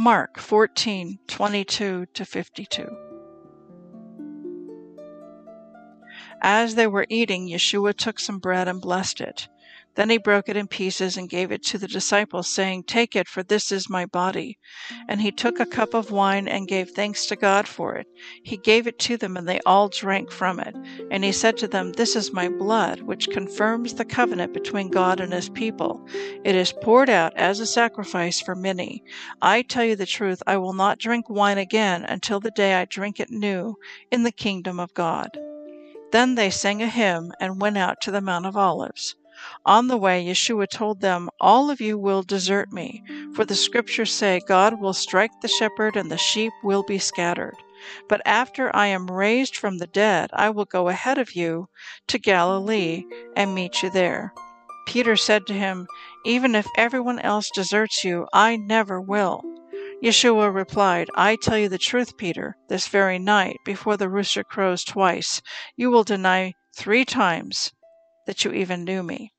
Mark 0.00 0.38
14 0.38 1.18
22 1.26 2.06
52. 2.14 2.96
As 6.40 6.76
they 6.76 6.86
were 6.86 7.04
eating, 7.08 7.48
Yeshua 7.48 7.96
took 7.96 8.20
some 8.20 8.38
bread 8.38 8.68
and 8.68 8.80
blessed 8.80 9.20
it. 9.20 9.48
Then 9.98 10.10
he 10.10 10.18
broke 10.18 10.48
it 10.48 10.56
in 10.56 10.68
pieces 10.68 11.16
and 11.16 11.28
gave 11.28 11.50
it 11.50 11.64
to 11.64 11.76
the 11.76 11.88
disciples, 11.88 12.46
saying, 12.46 12.84
Take 12.84 13.16
it, 13.16 13.26
for 13.26 13.42
this 13.42 13.72
is 13.72 13.90
my 13.90 14.06
body. 14.06 14.56
And 15.08 15.20
he 15.20 15.32
took 15.32 15.58
a 15.58 15.66
cup 15.66 15.92
of 15.92 16.12
wine 16.12 16.46
and 16.46 16.68
gave 16.68 16.90
thanks 16.90 17.26
to 17.26 17.34
God 17.34 17.66
for 17.66 17.96
it. 17.96 18.06
He 18.44 18.56
gave 18.56 18.86
it 18.86 19.00
to 19.00 19.16
them, 19.16 19.36
and 19.36 19.48
they 19.48 19.58
all 19.66 19.88
drank 19.88 20.30
from 20.30 20.60
it. 20.60 20.76
And 21.10 21.24
he 21.24 21.32
said 21.32 21.56
to 21.56 21.66
them, 21.66 21.94
This 21.94 22.14
is 22.14 22.32
my 22.32 22.48
blood, 22.48 23.00
which 23.00 23.30
confirms 23.30 23.94
the 23.94 24.04
covenant 24.04 24.54
between 24.54 24.88
God 24.88 25.18
and 25.18 25.32
his 25.32 25.48
people. 25.48 26.00
It 26.44 26.54
is 26.54 26.72
poured 26.80 27.10
out 27.10 27.32
as 27.34 27.58
a 27.58 27.66
sacrifice 27.66 28.40
for 28.40 28.54
many. 28.54 29.02
I 29.42 29.62
tell 29.62 29.82
you 29.82 29.96
the 29.96 30.06
truth, 30.06 30.44
I 30.46 30.58
will 30.58 30.74
not 30.74 31.00
drink 31.00 31.28
wine 31.28 31.58
again 31.58 32.04
until 32.04 32.38
the 32.38 32.52
day 32.52 32.74
I 32.74 32.84
drink 32.84 33.18
it 33.18 33.30
new 33.30 33.74
in 34.12 34.22
the 34.22 34.30
kingdom 34.30 34.78
of 34.78 34.94
God. 34.94 35.36
Then 36.12 36.36
they 36.36 36.50
sang 36.50 36.82
a 36.82 36.86
hymn 36.86 37.32
and 37.40 37.60
went 37.60 37.78
out 37.78 38.00
to 38.02 38.12
the 38.12 38.20
Mount 38.20 38.46
of 38.46 38.56
Olives. 38.56 39.16
On 39.64 39.86
the 39.86 39.96
way, 39.96 40.24
Yeshua 40.24 40.68
told 40.68 41.00
them, 41.00 41.30
All 41.40 41.70
of 41.70 41.80
you 41.80 41.96
will 41.96 42.22
desert 42.22 42.72
me, 42.72 43.02
for 43.34 43.44
the 43.44 43.54
scriptures 43.54 44.12
say, 44.12 44.40
God 44.48 44.80
will 44.80 44.92
strike 44.92 45.30
the 45.40 45.48
shepherd 45.48 45.96
and 45.96 46.10
the 46.10 46.18
sheep 46.18 46.52
will 46.62 46.82
be 46.82 46.98
scattered. 46.98 47.54
But 48.08 48.20
after 48.26 48.74
I 48.74 48.86
am 48.88 49.10
raised 49.10 49.56
from 49.56 49.78
the 49.78 49.86
dead, 49.86 50.30
I 50.32 50.50
will 50.50 50.64
go 50.64 50.88
ahead 50.88 51.18
of 51.18 51.36
you 51.36 51.68
to 52.08 52.18
Galilee 52.18 53.04
and 53.36 53.54
meet 53.54 53.82
you 53.82 53.90
there. 53.90 54.32
Peter 54.86 55.14
said 55.14 55.46
to 55.46 55.54
him, 55.54 55.86
Even 56.24 56.54
if 56.54 56.66
everyone 56.76 57.20
else 57.20 57.50
deserts 57.54 58.02
you, 58.02 58.26
I 58.32 58.56
never 58.56 59.00
will. 59.00 59.42
Yeshua 60.02 60.52
replied, 60.52 61.08
I 61.14 61.36
tell 61.36 61.58
you 61.58 61.68
the 61.68 61.78
truth, 61.78 62.16
Peter, 62.16 62.56
this 62.68 62.88
very 62.88 63.18
night, 63.18 63.58
before 63.64 63.96
the 63.96 64.08
rooster 64.08 64.42
crows 64.42 64.82
twice, 64.82 65.42
you 65.76 65.90
will 65.90 66.04
deny 66.04 66.54
three 66.74 67.04
times 67.04 67.72
that 68.28 68.44
you 68.44 68.52
even 68.52 68.84
knew 68.84 69.02
me. 69.02 69.32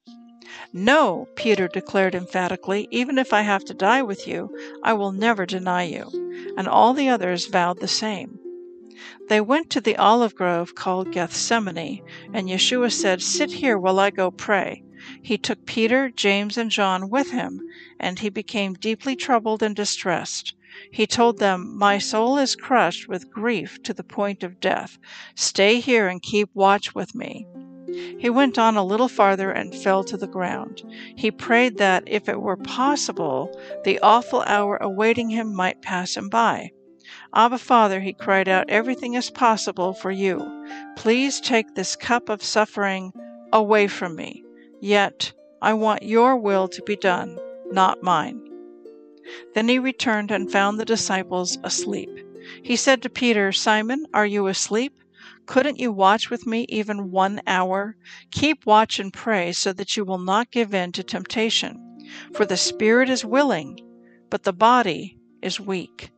No, 0.74 1.27
Peter 1.36 1.67
declared 1.67 2.15
emphatically, 2.15 2.88
even 2.89 3.19
if 3.19 3.31
I 3.31 3.41
have 3.41 3.63
to 3.65 3.74
die 3.75 4.01
with 4.01 4.27
you, 4.27 4.50
I 4.81 4.93
will 4.93 5.12
never 5.12 5.46
deny 5.46 5.84
you. 5.84 6.10
And 6.58 6.67
all 6.67 6.96
the 6.96 7.08
others 7.08 7.46
vowed 7.46 7.81
the 7.81 7.88
same. 7.88 8.39
They 9.27 9.41
went 9.41 9.69
to 9.69 9.79
the 9.79 9.96
olive 9.96 10.34
grove 10.34 10.74
called 10.74 11.12
Gethsemane, 11.12 12.01
and 12.34 12.50
Yeshua 12.50 12.91
said, 12.91 13.22
Sit 13.22 13.51
here 13.51 13.77
while 13.77 14.00
I 14.00 14.10
go 14.10 14.31
pray. 14.31 14.84
He 15.22 15.38
took 15.38 15.67
Peter, 15.67 16.10
James, 16.10 16.58
and 16.58 16.72
John 16.72 17.12
with 17.12 17.29
him, 17.29 17.62
and 18.00 18.17
he 18.17 18.29
became 18.29 18.74
deeply 18.74 19.15
troubled 19.15 19.62
and 19.62 19.75
distressed. 19.75 20.55
He 20.91 21.05
told 21.05 21.38
them, 21.38 21.77
My 21.77 22.00
soul 22.00 22.39
is 22.39 22.55
crushed 22.55 23.08
with 23.08 23.29
grief 23.29 23.84
to 23.84 23.93
the 23.93 24.03
point 24.03 24.41
of 24.41 24.60
death. 24.60 24.98
Stay 25.36 25.79
here 25.79 26.08
and 26.08 26.24
keep 26.24 26.50
watch 26.55 26.96
with 26.96 27.13
me. 27.13 27.46
He 28.19 28.29
went 28.29 28.58
on 28.58 28.75
a 28.75 28.84
little 28.84 29.08
farther 29.08 29.51
and 29.51 29.74
fell 29.74 30.03
to 30.03 30.17
the 30.17 30.27
ground. 30.27 30.84
He 31.15 31.31
prayed 31.31 31.77
that, 31.77 32.03
if 32.05 32.27
it 32.29 32.41
were 32.41 32.58
possible, 32.58 33.58
the 33.84 34.00
awful 34.00 34.41
hour 34.43 34.77
awaiting 34.77 35.29
him 35.29 35.53
might 35.53 35.81
pass 35.81 36.15
him 36.17 36.29
by. 36.29 36.72
Abba, 37.34 37.58
Father, 37.58 38.00
he 38.00 38.13
cried 38.13 38.48
out, 38.48 38.69
everything 38.69 39.13
is 39.15 39.29
possible 39.29 39.93
for 39.93 40.12
you. 40.12 40.65
Please 40.96 41.39
take 41.41 41.74
this 41.74 41.96
cup 41.96 42.29
of 42.29 42.43
suffering 42.43 43.12
away 43.51 43.88
from 43.88 44.15
me. 44.15 44.43
Yet 44.79 45.34
I 45.62 45.74
want 45.74 46.03
your 46.03 46.38
will 46.38 46.67
to 46.67 46.81
be 46.84 46.96
done, 46.96 47.39
not 47.72 48.03
mine. 48.03 48.41
Then 49.53 49.67
he 49.67 49.79
returned 49.79 50.31
and 50.31 50.51
found 50.51 50.79
the 50.79 50.86
disciples 50.86 51.58
asleep. 51.63 52.10
He 52.63 52.75
said 52.75 53.01
to 53.01 53.10
Peter, 53.10 53.51
Simon, 53.51 54.05
are 54.13 54.25
you 54.25 54.48
asleep? 54.48 54.99
Couldn't 55.50 55.79
you 55.79 55.91
watch 55.91 56.29
with 56.29 56.46
me 56.46 56.68
even 56.70 57.10
one 57.10 57.41
hour? 57.48 57.96
Keep 58.29 58.68
watch 58.68 59.00
and 59.00 59.12
pray 59.12 59.51
so 59.51 59.74
that 59.74 59.98
you 59.98 60.06
will 60.06 60.20
not 60.20 60.51
give 60.51 60.75
in 60.75 60.91
to 60.91 61.01
temptation. 61.01 62.06
For 62.36 62.46
the 62.46 62.56
spirit 62.56 63.10
is 63.10 63.25
willing, 63.25 63.79
but 64.29 64.44
the 64.44 64.53
body 64.53 65.18
is 65.41 65.60
weak. 65.60 66.12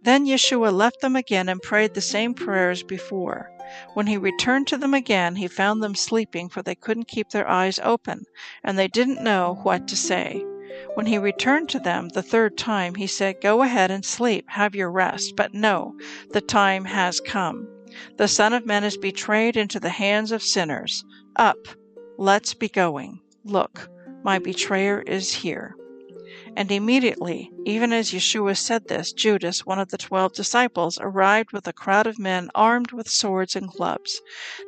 Then 0.00 0.24
Yeshua 0.24 0.72
left 0.72 1.02
them 1.02 1.14
again 1.14 1.50
and 1.50 1.60
prayed 1.60 1.92
the 1.92 2.00
same 2.00 2.32
prayers 2.32 2.82
before. 2.82 3.50
When 3.92 4.06
he 4.06 4.16
returned 4.16 4.66
to 4.68 4.78
them 4.78 4.94
again, 4.94 5.36
he 5.36 5.46
found 5.46 5.82
them 5.82 5.94
sleeping, 5.94 6.48
for 6.48 6.62
they 6.62 6.74
couldn't 6.74 7.08
keep 7.08 7.28
their 7.28 7.46
eyes 7.46 7.78
open, 7.82 8.24
and 8.64 8.78
they 8.78 8.88
didn't 8.88 9.22
know 9.22 9.60
what 9.62 9.86
to 9.88 9.94
say. 9.94 10.42
When 10.94 11.04
he 11.04 11.18
returned 11.18 11.68
to 11.68 11.78
them 11.78 12.08
the 12.08 12.22
third 12.22 12.56
time, 12.56 12.94
he 12.94 13.06
said, 13.06 13.42
Go 13.42 13.60
ahead 13.60 13.90
and 13.90 14.06
sleep, 14.06 14.46
have 14.48 14.74
your 14.74 14.90
rest. 14.90 15.36
But 15.36 15.52
no, 15.52 15.98
the 16.30 16.40
time 16.40 16.86
has 16.86 17.20
come. 17.20 17.68
The 18.16 18.28
Son 18.28 18.52
of 18.52 18.66
Man 18.66 18.84
is 18.84 18.96
betrayed 18.96 19.56
into 19.56 19.80
the 19.80 19.88
hands 19.88 20.32
of 20.32 20.42
sinners. 20.42 21.04
Up, 21.36 21.58
let's 22.18 22.54
be 22.54 22.68
going. 22.68 23.20
Look, 23.44 23.88
my 24.22 24.38
betrayer 24.38 25.02
is 25.02 25.32
here. 25.32 25.74
And 26.56 26.70
immediately, 26.70 27.50
even 27.64 27.92
as 27.92 28.12
Yeshua 28.12 28.56
said 28.56 28.88
this, 28.88 29.12
Judas, 29.12 29.64
one 29.64 29.78
of 29.78 29.90
the 29.90 29.98
twelve 29.98 30.34
disciples, 30.34 30.98
arrived 31.00 31.52
with 31.52 31.66
a 31.66 31.72
crowd 31.72 32.06
of 32.06 32.18
men 32.18 32.50
armed 32.54 32.92
with 32.92 33.08
swords 33.08 33.56
and 33.56 33.68
clubs. 33.68 34.20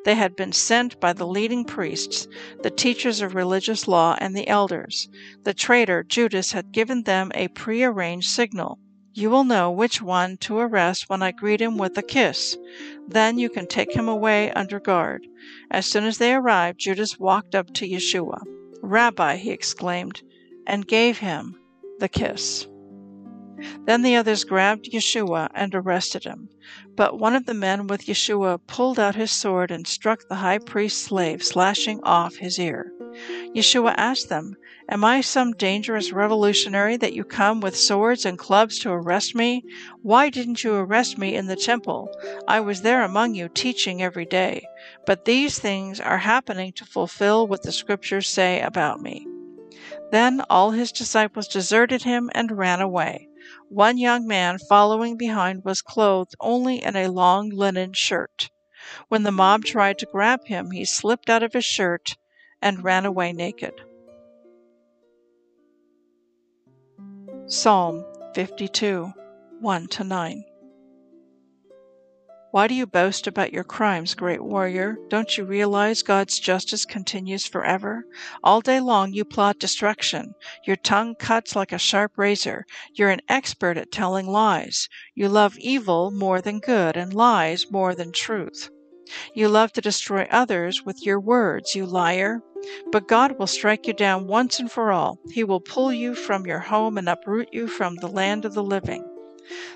They 0.05 0.15
had 0.15 0.35
been 0.35 0.53
sent 0.53 0.99
by 1.01 1.13
the 1.13 1.27
leading 1.27 1.65
priests, 1.65 2.27
the 2.63 2.71
teachers 2.71 3.21
of 3.21 3.35
religious 3.35 3.87
law, 3.87 4.17
and 4.19 4.35
the 4.35 4.49
elders. 4.49 5.09
The 5.45 5.55
traitor, 5.55 6.03
Judas, 6.03 6.53
had 6.53 6.73
given 6.73 7.03
them 7.03 7.31
a 7.35 7.49
prearranged 7.49 8.29
signal. 8.29 8.79
You 9.17 9.31
will 9.31 9.45
know 9.45 9.71
which 9.71 10.03
one 10.03 10.39
to 10.39 10.59
arrest 10.59 11.09
when 11.09 11.23
I 11.23 11.31
greet 11.31 11.63
him 11.63 11.79
with 11.79 11.97
a 11.97 12.03
kiss. 12.03 12.59
Then 13.07 13.39
you 13.39 13.49
can 13.49 13.69
take 13.69 13.95
him 13.95 14.09
away 14.09 14.51
under 14.51 14.81
guard. 14.81 15.25
As 15.71 15.87
soon 15.87 16.03
as 16.03 16.19
they 16.19 16.35
arrived, 16.35 16.81
Judas 16.81 17.17
walked 17.17 17.55
up 17.55 17.73
to 17.75 17.89
Yeshua. 17.89 18.43
Rabbi, 18.83 19.37
he 19.37 19.53
exclaimed, 19.53 20.23
and 20.67 20.89
gave 20.89 21.19
him 21.19 21.57
the 22.01 22.09
kiss. 22.09 22.67
Then 23.87 24.03
the 24.03 24.17
others 24.17 24.43
grabbed 24.43 24.91
Yeshua 24.93 25.49
and 25.55 25.73
arrested 25.77 26.25
him. 26.25 26.49
But 26.97 27.17
one 27.17 27.37
of 27.37 27.47
the 27.47 27.55
men 27.55 27.87
with 27.87 28.07
Yeshua 28.07 28.59
pulled 28.67 28.99
out 28.99 29.15
his 29.15 29.31
sword 29.31 29.71
and 29.71 29.87
struck 29.87 30.27
the 30.29 30.37
high 30.37 30.59
priest's 30.59 31.01
slave, 31.01 31.45
slashing 31.45 32.01
off 32.03 32.35
his 32.35 32.59
ear. 32.59 32.93
Yeshua 33.55 33.95
asked 33.97 34.29
them, 34.29 34.57
Am 34.89 35.05
I 35.05 35.21
some 35.21 35.53
dangerous 35.53 36.11
revolutionary 36.11 36.97
that 36.97 37.13
you 37.13 37.23
come 37.23 37.61
with 37.61 37.77
swords 37.77 38.27
and 38.27 38.37
clubs 38.37 38.79
to 38.81 38.91
arrest 38.91 39.37
me? 39.37 39.63
Why 40.03 40.31
didn't 40.31 40.65
you 40.65 40.75
arrest 40.75 41.17
me 41.17 41.37
in 41.37 41.47
the 41.47 41.55
temple? 41.55 42.11
I 42.49 42.59
was 42.59 42.83
there 42.83 43.05
among 43.05 43.37
you 43.37 43.49
teaching 43.49 44.03
every 44.03 44.25
day. 44.25 44.67
But 45.07 45.27
these 45.27 45.61
things 45.61 46.01
are 46.01 46.19
happening 46.19 46.73
to 46.73 46.85
fulfill 46.85 47.47
what 47.47 47.63
the 47.63 47.71
scriptures 47.71 48.29
say 48.29 48.61
about 48.61 49.01
me. 49.01 49.27
Then 50.11 50.43
all 50.51 50.73
his 50.73 50.91
disciples 50.91 51.47
deserted 51.47 52.03
him 52.03 52.31
and 52.35 52.59
ran 52.59 52.81
away. 52.81 53.29
One 53.69 53.97
young 53.97 54.27
man 54.27 54.59
following 54.59 55.17
behind 55.17 55.65
was 55.65 55.83
clothed 55.83 56.35
only 56.41 56.83
in 56.83 56.97
a 56.97 57.09
long 57.09 57.51
linen 57.51 57.93
shirt. 57.93 58.51
When 59.09 59.23
the 59.23 59.31
mob 59.31 59.65
tried 59.65 59.99
to 59.99 60.09
grab 60.11 60.47
him, 60.47 60.73
he 60.73 60.85
slipped 60.85 61.31
out 61.31 61.43
of 61.43 61.53
his 61.53 61.65
shirt 61.65 62.17
and 62.65 62.83
ran 62.83 63.05
away 63.05 63.33
naked. 63.33 63.75
Psalm 67.47 68.05
52 68.35 69.13
1 69.61 69.89
9. 70.05 70.45
Why 72.51 72.67
do 72.69 72.75
you 72.75 72.87
boast 72.87 73.27
about 73.27 73.53
your 73.53 73.65
crimes, 73.65 74.15
great 74.15 74.43
warrior? 74.43 74.97
Don't 75.09 75.37
you 75.37 75.45
realize 75.45 76.03
God's 76.03 76.39
justice 76.39 76.87
continues 76.87 77.45
forever? 77.45 78.07
All 78.43 78.61
day 78.61 78.81
long 78.81 79.13
you 79.13 79.25
plot 79.25 79.59
destruction. 79.59 80.35
Your 80.65 80.77
tongue 80.77 81.17
cuts 81.17 81.55
like 81.55 81.73
a 81.73 81.79
sharp 81.79 82.13
razor. 82.17 82.65
You're 82.95 83.11
an 83.11 83.23
expert 83.29 83.77
at 83.77 83.93
telling 83.93 84.27
lies. 84.27 84.89
You 85.15 85.29
love 85.29 85.59
evil 85.59 86.11
more 86.13 86.41
than 86.41 86.61
good 86.61 86.97
and 86.97 87.13
lies 87.13 87.71
more 87.71 87.95
than 87.95 88.13
truth. 88.13 88.71
You 89.35 89.49
love 89.49 89.73
to 89.75 89.83
destroy 89.83 90.27
others 90.31 90.83
with 90.83 91.05
your 91.05 91.21
words, 91.21 91.75
you 91.75 91.85
liar. 91.85 92.41
But 92.91 93.09
God 93.09 93.39
will 93.39 93.47
strike 93.47 93.87
you 93.87 93.93
down 93.93 94.27
once 94.27 94.59
and 94.59 94.71
for 94.71 94.93
all. 94.93 95.19
He 95.31 95.45
will 95.45 95.61
pull 95.61 95.93
you 95.93 96.15
from 96.15 96.47
your 96.47 96.61
home 96.61 96.97
and 96.99 97.09
uproot 97.09 97.49
you 97.53 97.67
from 97.67 97.97
the 97.97 98.09
land 98.09 98.45
of 98.45 98.55
the 98.55 98.63
living. 98.63 99.05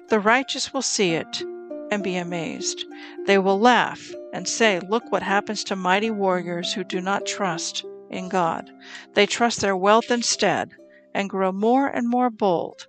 The 0.08 0.20
righteous 0.20 0.72
will 0.72 0.82
see 0.82 1.12
it 1.12 1.42
and 1.90 2.02
be 2.02 2.16
amazed. 2.16 2.84
They 3.26 3.38
will 3.38 3.58
laugh 3.58 4.10
and 4.32 4.48
say, 4.48 4.80
Look 4.80 5.10
what 5.10 5.22
happens 5.22 5.64
to 5.64 5.76
mighty 5.76 6.10
warriors 6.10 6.72
who 6.72 6.84
do 6.84 7.00
not 7.00 7.26
trust 7.26 7.84
in 8.10 8.28
God. 8.28 8.70
They 9.14 9.26
trust 9.26 9.60
their 9.60 9.76
wealth 9.76 10.10
instead 10.10 10.70
and 11.14 11.30
grow 11.30 11.52
more 11.52 11.86
and 11.86 12.08
more 12.08 12.30
bold 12.30 12.86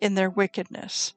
in 0.00 0.14
their 0.14 0.30
wickedness. 0.30 1.14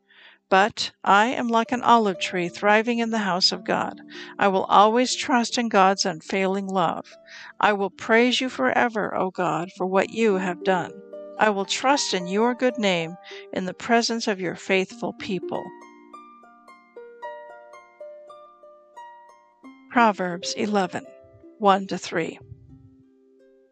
But 0.53 0.91
I 1.03 1.29
am 1.29 1.47
like 1.47 1.71
an 1.71 1.81
olive 1.81 2.19
tree 2.19 2.47
thriving 2.47 2.99
in 2.99 3.09
the 3.09 3.25
house 3.25 3.51
of 3.51 3.63
God. 3.63 3.99
I 4.37 4.49
will 4.49 4.65
always 4.65 5.15
trust 5.15 5.57
in 5.57 5.67
God's 5.67 6.05
unfailing 6.05 6.67
love. 6.67 7.17
I 7.59 7.73
will 7.73 7.89
praise 7.89 8.39
you 8.39 8.49
forever, 8.49 9.15
O 9.15 9.31
God, 9.31 9.71
for 9.75 9.87
what 9.87 10.11
you 10.11 10.35
have 10.35 10.63
done. 10.63 10.91
I 11.39 11.49
will 11.49 11.65
trust 11.65 12.13
in 12.13 12.27
your 12.27 12.53
good 12.53 12.77
name 12.77 13.15
in 13.51 13.65
the 13.65 13.73
presence 13.73 14.27
of 14.27 14.39
your 14.39 14.53
faithful 14.53 15.13
people. 15.13 15.63
Proverbs 19.89 20.53
11 20.55 21.03
1 21.57 21.87
3. 21.87 22.39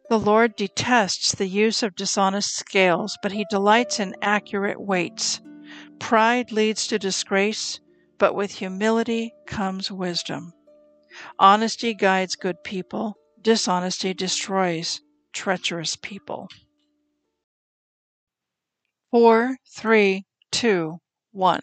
The 0.10 0.20
Lord 0.20 0.56
detests 0.56 1.36
the 1.36 1.48
use 1.48 1.84
of 1.84 1.96
dishonest 1.96 2.56
scales, 2.56 3.20
but 3.22 3.34
he 3.34 3.46
delights 3.52 4.00
in 4.00 4.16
accurate 4.24 4.82
weights. 4.82 5.42
Pride 6.02 6.52
leads 6.52 6.88
to 6.88 7.00
disgrace, 7.00 7.80
but 8.18 8.34
with 8.34 8.56
humility 8.56 9.34
comes 9.46 9.92
wisdom. 9.92 10.52
Honesty 11.40 11.94
guides 11.94 12.36
good 12.36 12.64
people, 12.64 13.18
dishonesty 13.42 14.14
destroys 14.14 15.00
treacherous 15.32 15.96
people. 15.96 16.50
4 19.12 19.58
3 19.70 20.26
2 20.52 20.98
1. 21.32 21.62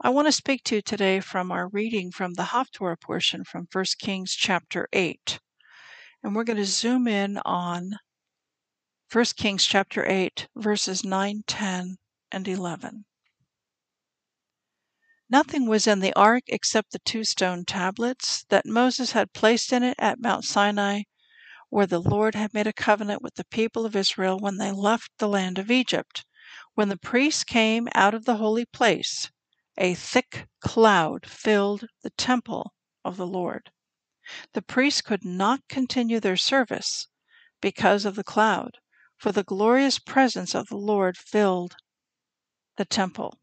I 0.00 0.10
want 0.10 0.26
to 0.26 0.32
speak 0.32 0.64
to 0.64 0.74
you 0.74 0.82
today 0.82 1.20
from 1.20 1.50
our 1.50 1.68
reading 1.68 2.10
from 2.10 2.34
the 2.34 2.42
Haftorah 2.42 3.00
portion 3.00 3.44
from 3.44 3.68
1 3.72 3.84
Kings 4.00 4.34
chapter 4.34 4.88
8. 4.92 5.38
And 6.22 6.34
we're 6.34 6.44
going 6.44 6.58
to 6.58 6.66
zoom 6.66 7.06
in 7.08 7.38
on 7.46 7.96
1 9.10 9.24
Kings 9.36 9.64
chapter 9.64 10.04
8, 10.04 10.48
verses 10.56 11.04
9, 11.04 11.44
10, 11.46 11.96
and 12.32 12.48
11. 12.48 13.04
Nothing 15.30 15.66
was 15.66 15.86
in 15.86 16.00
the 16.00 16.12
ark 16.14 16.44
except 16.48 16.92
the 16.92 16.98
two 17.00 17.24
stone 17.24 17.64
tablets 17.64 18.44
that 18.50 18.66
Moses 18.66 19.12
had 19.12 19.32
placed 19.32 19.72
in 19.72 19.82
it 19.82 19.96
at 19.98 20.20
Mount 20.20 20.44
Sinai, 20.44 21.02
where 21.70 21.86
the 21.86 22.00
Lord 22.00 22.34
had 22.34 22.54
made 22.54 22.66
a 22.66 22.72
covenant 22.72 23.22
with 23.22 23.34
the 23.34 23.46
people 23.46 23.84
of 23.84 23.96
Israel 23.96 24.38
when 24.38 24.58
they 24.58 24.70
left 24.70 25.10
the 25.18 25.28
land 25.28 25.58
of 25.58 25.70
Egypt. 25.70 26.24
When 26.74 26.88
the 26.88 26.96
priests 26.96 27.42
came 27.42 27.88
out 27.94 28.14
of 28.14 28.26
the 28.26 28.36
holy 28.36 28.64
place, 28.66 29.30
a 29.76 29.94
thick 29.94 30.46
cloud 30.60 31.26
filled 31.26 31.86
the 32.02 32.10
temple 32.10 32.74
of 33.04 33.16
the 33.16 33.26
Lord. 33.26 33.70
The 34.52 34.62
priests 34.62 35.00
could 35.00 35.24
not 35.24 35.66
continue 35.68 36.20
their 36.20 36.36
service 36.36 37.08
because 37.60 38.04
of 38.04 38.14
the 38.14 38.24
cloud, 38.24 38.78
for 39.16 39.32
the 39.32 39.42
glorious 39.42 39.98
presence 39.98 40.54
of 40.54 40.68
the 40.68 40.76
Lord 40.76 41.16
filled 41.16 41.76
the 42.76 42.84
temple. 42.84 43.38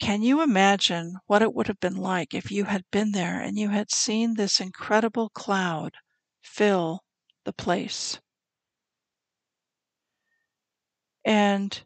Can 0.00 0.22
you 0.22 0.40
imagine 0.42 1.16
what 1.26 1.42
it 1.42 1.52
would 1.52 1.66
have 1.66 1.80
been 1.80 1.96
like 1.96 2.32
if 2.32 2.50
you 2.50 2.64
had 2.64 2.84
been 2.90 3.12
there 3.12 3.40
and 3.40 3.58
you 3.58 3.70
had 3.70 3.90
seen 3.90 4.34
this 4.34 4.60
incredible 4.60 5.28
cloud 5.30 5.94
fill 6.40 7.04
the 7.44 7.52
place? 7.52 8.20
And 11.24 11.82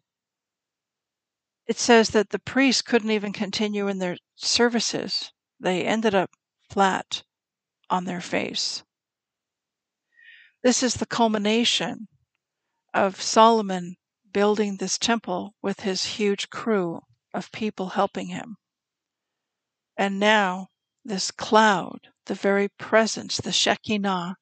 it 1.66 1.78
says 1.78 2.10
that 2.10 2.30
the 2.30 2.38
priests 2.38 2.82
couldn't 2.82 3.10
even 3.10 3.32
continue 3.32 3.88
in 3.88 3.98
their 3.98 4.16
services. 4.36 5.32
They 5.58 5.84
ended 5.84 6.14
up 6.14 6.30
flat 6.70 7.24
on 7.90 8.04
their 8.04 8.20
face. 8.20 8.84
This 10.62 10.82
is 10.82 10.94
the 10.94 11.06
culmination 11.06 12.08
of 12.94 13.20
Solomon 13.20 13.96
building 14.32 14.76
this 14.76 14.98
temple 14.98 15.54
with 15.62 15.80
his 15.80 16.04
huge 16.04 16.50
crew 16.50 17.02
of 17.34 17.52
people 17.52 17.90
helping 17.90 18.28
him. 18.28 18.56
And 19.96 20.18
now, 20.18 20.68
this 21.04 21.30
cloud, 21.30 22.08
the 22.26 22.34
very 22.34 22.68
presence, 22.68 23.36
the 23.36 23.52
Shekinah 23.52 24.36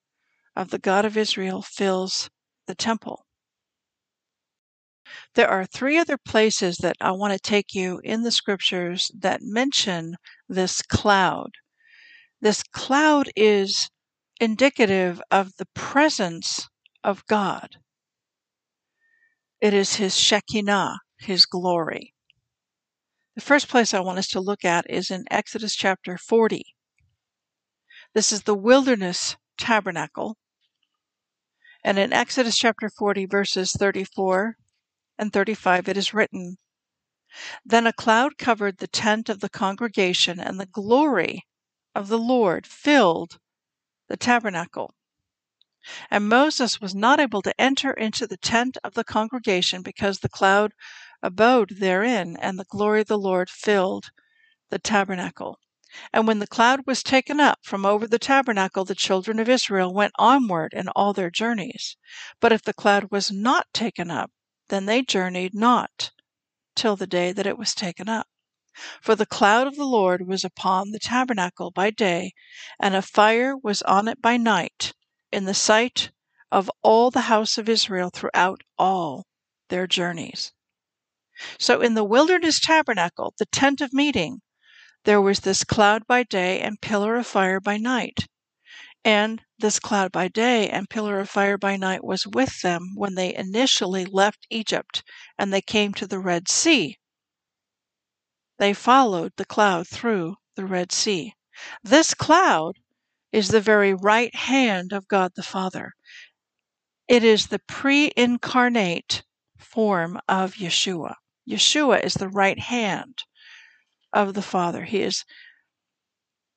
of 0.55 0.71
the 0.71 0.79
God 0.79 1.05
of 1.05 1.17
Israel, 1.17 1.63
fills 1.63 2.31
the 2.67 2.75
temple. 2.75 3.25
There 5.35 5.49
are 5.49 5.67
three 5.67 5.99
other 5.99 6.19
places 6.19 6.79
that 6.79 6.97
I 7.01 7.13
want 7.13 7.33
to 7.33 7.39
take 7.39 7.75
you 7.75 8.01
in 8.05 8.23
the 8.23 8.31
scriptures 8.31 9.11
that 9.19 9.43
mention 9.43 10.17
this 10.49 10.83
cloud. 10.83 11.51
This 12.41 12.63
cloud 12.63 13.31
is 13.35 13.91
indicative 14.41 15.21
of 15.31 15.57
the 15.57 15.67
presence 15.75 16.69
of 17.03 17.27
God. 17.27 17.77
It 19.61 19.75
is 19.75 19.97
His 19.97 20.17
Shekinah, 20.17 21.01
His 21.19 21.45
glory. 21.45 22.15
The 23.35 23.43
first 23.43 23.69
place 23.69 23.93
I 23.93 24.01
want 24.01 24.19
us 24.19 24.29
to 24.29 24.41
look 24.41 24.65
at 24.65 24.89
is 24.89 25.11
in 25.11 25.25
Exodus 25.31 25.77
chapter 25.77 26.17
40. 26.17 26.63
This 28.15 28.33
is 28.33 28.45
the 28.45 28.55
wilderness 28.55 29.37
tabernacle. 29.59 30.39
And 31.85 31.99
in 31.99 32.11
Exodus 32.11 32.57
chapter 32.57 32.89
40, 32.89 33.27
verses 33.27 33.73
34 33.73 34.57
and 35.19 35.31
35, 35.31 35.89
it 35.89 35.97
is 35.99 36.15
written 36.15 36.57
Then 37.63 37.87
a 37.87 37.93
cloud 37.93 38.39
covered 38.39 38.79
the 38.79 38.89
tent 38.89 39.29
of 39.29 39.41
the 39.41 39.51
congregation, 39.51 40.41
and 40.41 40.59
the 40.59 40.65
glory 40.65 41.47
of 41.95 42.09
the 42.09 42.19
Lord 42.19 42.67
filled 42.67 43.39
the 44.09 44.17
tabernacle. 44.17 44.95
And 46.11 46.29
Moses 46.29 46.81
was 46.81 46.95
not 46.95 47.21
able 47.21 47.41
to 47.43 47.59
enter 47.59 47.93
into 47.93 48.27
the 48.27 48.37
tent 48.37 48.77
of 48.85 48.93
the 48.93 49.05
congregation 49.05 49.81
because 49.81 50.19
the 50.19 50.29
cloud 50.29 50.73
abode 51.23 51.77
therein, 51.79 52.37
and 52.37 52.59
the 52.59 52.65
glory 52.65 53.01
of 53.01 53.07
the 53.07 53.17
Lord 53.17 53.49
filled 53.49 54.11
the 54.69 54.79
tabernacle. 54.79 55.59
And 56.13 56.27
when 56.27 56.39
the 56.39 56.47
cloud 56.47 56.87
was 56.87 57.03
taken 57.03 57.41
up 57.41 57.61
from 57.63 57.85
over 57.87 58.07
the 58.07 58.19
tabernacle, 58.19 58.85
the 58.85 58.95
children 58.95 59.41
of 59.41 59.49
Israel 59.49 59.93
went 59.93 60.13
onward 60.19 60.73
in 60.73 60.89
all 60.89 61.13
their 61.13 61.31
journeys. 61.31 61.97
But 62.41 62.53
if 62.53 62.63
the 62.63 62.75
cloud 62.75 63.11
was 63.11 63.31
not 63.31 63.67
taken 63.73 64.11
up, 64.11 64.31
then 64.69 64.87
they 64.87 65.03
journeyed 65.03 65.55
not 65.55 66.13
till 66.77 66.95
the 66.95 67.07
day 67.07 67.33
that 67.33 67.47
it 67.47 67.59
was 67.59 67.75
taken 67.75 68.09
up. 68.09 68.29
For 69.03 69.17
the 69.17 69.27
cloud 69.27 69.67
of 69.67 69.77
the 69.77 69.85
Lord 69.85 70.27
was 70.27 70.45
upon 70.45 70.93
the 70.93 71.01
tabernacle 71.01 71.71
by 71.71 71.91
day, 71.91 72.33
and 72.79 72.95
a 72.95 73.03
fire 73.03 73.57
was 73.57 73.83
on 73.83 74.07
it 74.07 74.23
by 74.23 74.37
night, 74.37 74.95
in 75.33 75.45
the 75.45 75.55
sight 75.55 76.11
of 76.51 76.71
all 76.83 77.11
the 77.11 77.23
house 77.23 77.59
of 77.59 77.69
Israel 77.69 78.11
throughout 78.11 78.63
all 78.79 79.27
their 79.69 79.87
journeys. 79.87 80.53
So 81.59 81.81
in 81.81 81.95
the 81.95 82.05
wilderness 82.05 82.61
tabernacle, 82.61 83.35
the 83.39 83.47
tent 83.47 83.81
of 83.81 83.93
meeting, 83.93 84.43
there 85.05 85.21
was 85.21 85.41
this 85.41 85.65
cloud 85.65 86.07
by 86.07 86.23
day 86.25 86.61
and 86.61 86.81
pillar 86.81 87.17
of 87.17 87.27
fire 87.27 87.61
by 87.61 87.77
night. 87.79 88.27
And 89.05 89.43
this 89.59 89.79
cloud 89.79 90.13
by 90.13 90.29
day 90.29 90.69
and 90.69 90.91
pillar 90.91 91.21
of 91.21 91.31
fire 91.31 91.57
by 91.57 91.77
night 91.77 92.05
was 92.05 92.27
with 92.27 92.61
them 92.61 92.93
when 92.95 93.15
they 93.15 93.35
initially 93.35 94.05
left 94.05 94.47
Egypt 94.51 95.03
and 95.39 95.53
they 95.53 95.63
came 95.63 95.95
to 95.95 96.07
the 96.07 96.19
Red 96.19 96.49
Sea. 96.49 96.99
They 98.59 98.75
followed 98.75 99.33
the 99.37 99.47
cloud 99.47 99.89
through 99.89 100.37
the 100.55 100.67
Red 100.67 100.93
Sea. 100.93 101.33
This 101.83 102.13
cloud 102.13 102.80
is 103.33 103.49
the 103.49 103.61
very 103.61 103.95
right 103.95 104.35
hand 104.35 104.93
of 104.93 105.09
God 105.09 105.33
the 105.35 105.43
Father. 105.43 105.93
It 107.09 107.25
is 107.25 107.47
the 107.47 107.61
pre 107.67 108.13
incarnate 108.17 109.23
form 109.59 110.19
of 110.29 110.55
Yeshua. 110.55 111.15
Yeshua 111.49 112.03
is 112.05 112.15
the 112.15 112.29
right 112.29 112.59
hand 112.59 113.19
of 114.13 114.35
the 114.35 114.43
Father. 114.43 114.85
He 114.85 115.03
is 115.03 115.25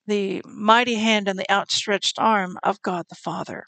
the 0.05 0.41
mighty 0.45 0.95
hand 0.95 1.27
and 1.27 1.39
the 1.39 1.51
outstretched 1.51 2.19
arm 2.19 2.57
of 2.63 2.81
God 2.81 3.05
the 3.09 3.15
Father. 3.15 3.63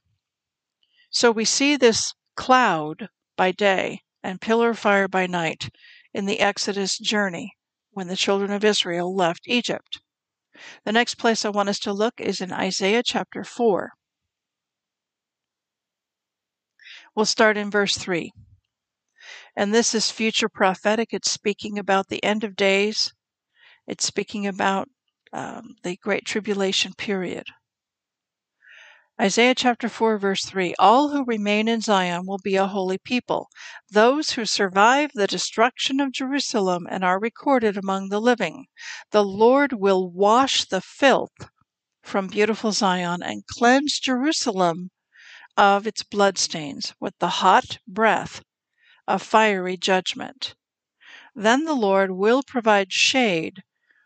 So 1.09 1.31
we 1.31 1.45
see 1.45 1.75
this 1.75 2.13
cloud 2.35 3.07
by 3.37 3.51
day 3.51 4.01
and 4.21 4.41
pillar 4.41 4.71
of 4.71 4.79
fire 4.79 5.07
by 5.07 5.27
night 5.27 5.69
in 6.13 6.25
the 6.25 6.39
Exodus 6.39 6.97
journey 6.97 7.53
when 7.91 8.07
the 8.07 8.15
children 8.15 8.51
of 8.51 8.65
Israel 8.65 9.15
left 9.15 9.47
Egypt. 9.47 10.01
The 10.83 10.91
next 10.91 11.15
place 11.15 11.45
I 11.45 11.49
want 11.49 11.69
us 11.69 11.79
to 11.79 11.93
look 11.93 12.19
is 12.19 12.41
in 12.41 12.51
Isaiah 12.51 13.03
chapter 13.03 13.43
4. 13.43 13.91
We'll 17.15 17.25
start 17.25 17.57
in 17.57 17.71
verse 17.71 17.97
3. 17.97 18.31
And 19.55 19.73
this 19.73 19.95
is 19.95 20.11
future 20.11 20.49
prophetic. 20.49 21.09
It's 21.11 21.31
speaking 21.31 21.79
about 21.79 22.09
the 22.09 22.23
end 22.23 22.43
of 22.43 22.55
days, 22.55 23.13
it's 23.87 24.05
speaking 24.05 24.47
about 24.47 24.89
um, 25.31 25.75
the 25.83 25.97
Great 25.97 26.25
Tribulation 26.25 26.93
period. 26.97 27.45
Isaiah 29.17 29.55
chapter 29.55 29.87
4, 29.87 30.17
verse 30.17 30.43
3 30.43 30.75
All 30.77 31.07
who 31.07 31.23
remain 31.23 31.69
in 31.69 31.79
Zion 31.79 32.25
will 32.25 32.37
be 32.37 32.57
a 32.57 32.67
holy 32.67 32.97
people, 32.97 33.47
those 33.89 34.31
who 34.31 34.45
survive 34.45 35.11
the 35.13 35.25
destruction 35.25 36.01
of 36.01 36.11
Jerusalem 36.11 36.85
and 36.89 37.01
are 37.01 37.17
recorded 37.17 37.77
among 37.77 38.09
the 38.09 38.19
living. 38.19 38.65
The 39.11 39.23
Lord 39.23 39.71
will 39.71 40.11
wash 40.11 40.65
the 40.65 40.81
filth 40.81 41.49
from 42.03 42.27
beautiful 42.27 42.73
Zion 42.73 43.23
and 43.23 43.47
cleanse 43.47 43.99
Jerusalem 43.99 44.91
of 45.55 45.87
its 45.87 46.03
bloodstains 46.03 46.93
with 46.99 47.17
the 47.19 47.39
hot 47.39 47.77
breath 47.87 48.43
of 49.07 49.21
fiery 49.21 49.77
judgment. 49.77 50.55
Then 51.33 51.63
the 51.63 51.73
Lord 51.73 52.11
will 52.11 52.43
provide 52.43 52.91
shade 52.91 53.63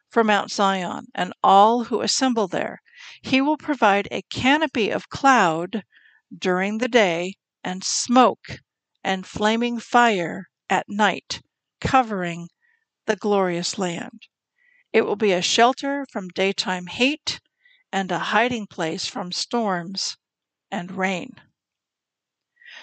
for 0.07 0.23
Mount 0.23 0.51
Zion 0.51 1.07
and 1.15 1.33
all 1.43 1.85
who 1.85 2.01
assemble 2.01 2.47
there. 2.47 2.83
He 3.21 3.41
will 3.41 3.57
provide 3.57 4.07
a 4.11 4.21
canopy 4.23 4.89
of 4.89 5.09
cloud 5.09 5.83
during 6.35 6.77
the 6.77 6.87
day 6.87 7.35
and 7.63 7.83
smoke 7.83 8.59
and 9.03 9.25
flaming 9.25 9.79
fire 9.79 10.49
at 10.69 10.87
night, 10.87 11.41
covering 11.81 12.49
the 13.05 13.15
glorious 13.15 13.77
land. 13.77 14.27
It 14.93 15.01
will 15.01 15.15
be 15.15 15.31
a 15.31 15.41
shelter 15.41 16.05
from 16.11 16.29
daytime 16.29 16.87
heat 16.87 17.39
and 17.91 18.11
a 18.11 18.19
hiding 18.19 18.67
place 18.67 19.05
from 19.05 19.31
storms 19.31 20.17
and 20.71 20.91
rain. 20.91 21.35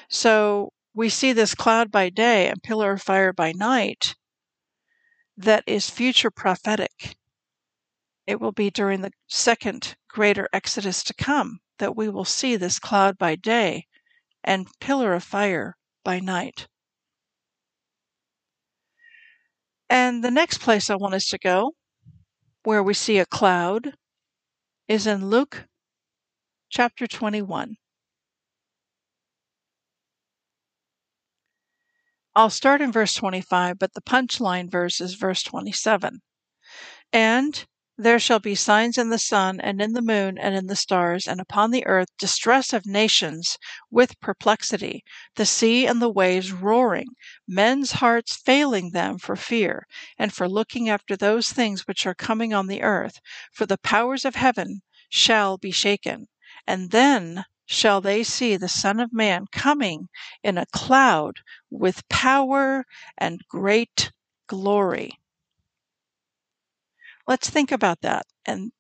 So 0.09 0.73
we 0.95 1.09
see 1.09 1.33
this 1.33 1.55
cloud 1.55 1.91
by 1.91 2.11
day 2.11 2.49
and 2.49 2.63
pillar 2.63 2.93
of 2.93 3.03
fire 3.03 3.33
by 3.33 3.53
night 3.53 4.15
that 5.37 5.65
is 5.67 5.91
future 5.91 6.31
prophetic. 6.31 7.17
It 8.27 8.41
will 8.41 8.53
be 8.53 8.71
during 8.71 9.03
the 9.03 9.13
second 9.27 9.97
greater 10.17 10.49
exodus 10.51 11.05
to 11.05 11.13
come 11.13 11.59
that 11.79 11.95
we 11.95 12.09
will 12.09 12.25
see 12.25 12.57
this 12.57 12.79
cloud 12.79 13.19
by 13.19 13.37
day 13.37 13.85
and 14.43 14.67
pillar 14.81 15.13
of 15.13 15.23
fire 15.23 15.77
by 16.07 16.19
night. 16.19 16.67
And 19.91 20.25
the 20.25 20.31
next 20.31 20.63
place 20.63 20.89
I 20.89 20.97
want 20.97 21.13
us 21.13 21.29
to 21.29 21.39
go, 21.39 21.73
where 22.63 22.83
we 22.83 22.95
see 22.95 23.19
a 23.19 23.27
cloud, 23.27 23.93
is 24.89 25.07
in 25.07 25.29
Luke 25.29 25.67
chapter 26.71 27.07
21. 27.07 27.77
I'll 32.35 32.49
start 32.49 32.81
in 32.81 32.91
verse 32.91 33.13
25, 33.13 33.79
but 33.79 33.93
the 33.93 34.01
punchline 34.01 34.71
verse 34.71 34.99
is 34.99 35.13
verse 35.13 35.43
27. 35.43 36.21
And 37.13 37.67
there 37.99 38.19
shall 38.19 38.39
be 38.39 38.55
signs 38.55 38.99
in 38.99 39.09
the 39.09 39.19
sun, 39.19 39.59
and 39.61 39.81
in 39.81 39.93
the 39.95 40.03
moon, 40.03 40.37
and 40.37 40.55
in 40.55 40.67
the 40.67 40.77
stars, 40.77 41.27
and 41.27 41.41
upon 41.41 41.71
the 41.71 41.87
earth 41.87 42.09
distress 42.19 42.73
of 42.73 42.85
nations 42.85 43.57
with 43.91 44.21
perplexity, 44.21 45.03
the 45.37 45.47
sea 45.47 45.87
and 45.87 46.03
the 46.03 46.11
waves 46.11 46.53
roaring, 46.53 47.09
men's 47.49 47.93
hearts 47.93 48.37
failing 48.37 48.91
them 48.91 49.19
for 49.19 49.35
fear, 49.35 49.87
and 50.19 50.33
for 50.35 50.49
looking 50.49 50.89
after 50.91 51.17
those 51.17 51.51
things 51.51 51.87
which 51.87 52.07
are 52.07 52.15
coming 52.15 52.53
on 52.53 52.67
the 52.67 52.83
earth. 52.83 53.19
For 53.51 53.65
the 53.65 53.79
powers 53.79 54.25
of 54.27 54.35
heaven 54.35 54.83
shall 55.09 55.57
be 55.57 55.71
shaken. 55.71 56.29
And 56.67 56.91
then 56.91 57.45
shall 57.65 58.01
they 58.01 58.23
see 58.23 58.57
the 58.57 58.69
Son 58.69 59.01
of 59.01 59.13
Man 59.13 59.47
coming 59.51 60.09
in 60.43 60.59
a 60.59 60.67
cloud 60.67 61.41
with 61.71 62.07
power 62.09 62.85
and 63.17 63.41
great 63.49 64.13
glory. 64.47 65.19
Let's 67.27 67.51
think 67.51 67.73
about 67.73 68.03
that. 68.03 68.27
And 68.45 68.73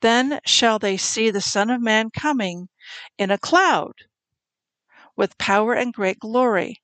then 0.00 0.40
shall 0.46 0.78
they 0.78 0.96
see 0.96 1.30
the 1.30 1.40
Son 1.40 1.70
of 1.70 1.82
Man 1.82 2.10
coming 2.10 2.68
in 3.18 3.30
a 3.30 3.38
cloud 3.38 3.94
with 5.16 5.38
power 5.38 5.74
and 5.74 5.92
great 5.92 6.20
glory. 6.20 6.80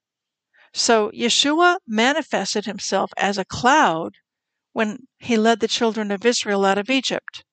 So 0.73 1.09
Yeshua 1.11 1.77
manifested 1.87 2.65
himself 2.65 3.11
as 3.15 3.37
a 3.37 3.45
cloud 3.45 4.15
when 4.73 5.07
he 5.17 5.37
led 5.37 5.61
the 5.61 5.69
children 5.69 6.11
of 6.11 6.25
Israel 6.25 6.65
out 6.65 6.77
of 6.77 6.89
Egypt. 6.89 7.45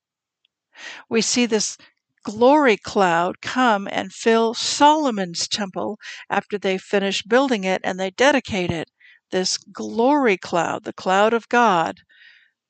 We 1.09 1.22
see 1.22 1.46
this 1.46 1.79
glory 2.25 2.77
cloud 2.77 3.40
come 3.40 3.87
and 3.92 4.12
fill 4.12 4.55
Solomon's 4.55 5.46
temple 5.46 5.98
after 6.29 6.59
they 6.59 6.79
finish 6.79 7.22
building 7.22 7.62
it 7.62 7.81
and 7.85 8.01
they 8.01 8.11
dedicate 8.11 8.72
it. 8.72 8.90
This 9.31 9.57
glory 9.57 10.37
cloud, 10.37 10.83
the 10.83 10.92
cloud 10.92 11.33
of 11.33 11.48
God, 11.48 12.01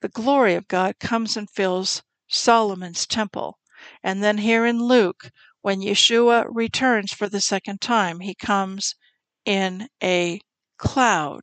the 0.03 0.09
glory 0.09 0.55
of 0.55 0.67
God 0.67 0.99
comes 0.99 1.37
and 1.37 1.49
fills 1.49 2.03
Solomon's 2.29 3.07
temple. 3.07 3.59
And 4.03 4.23
then 4.23 4.39
here 4.39 4.67
in 4.67 4.83
Luke, 4.83 5.31
when 5.61 5.81
Yeshua 5.81 6.45
returns 6.51 7.13
for 7.13 7.29
the 7.29 7.41
second 7.41 7.81
time, 7.81 8.19
he 8.19 8.35
comes 8.35 8.97
in 9.45 9.89
a 10.03 10.41
cloud 10.77 11.43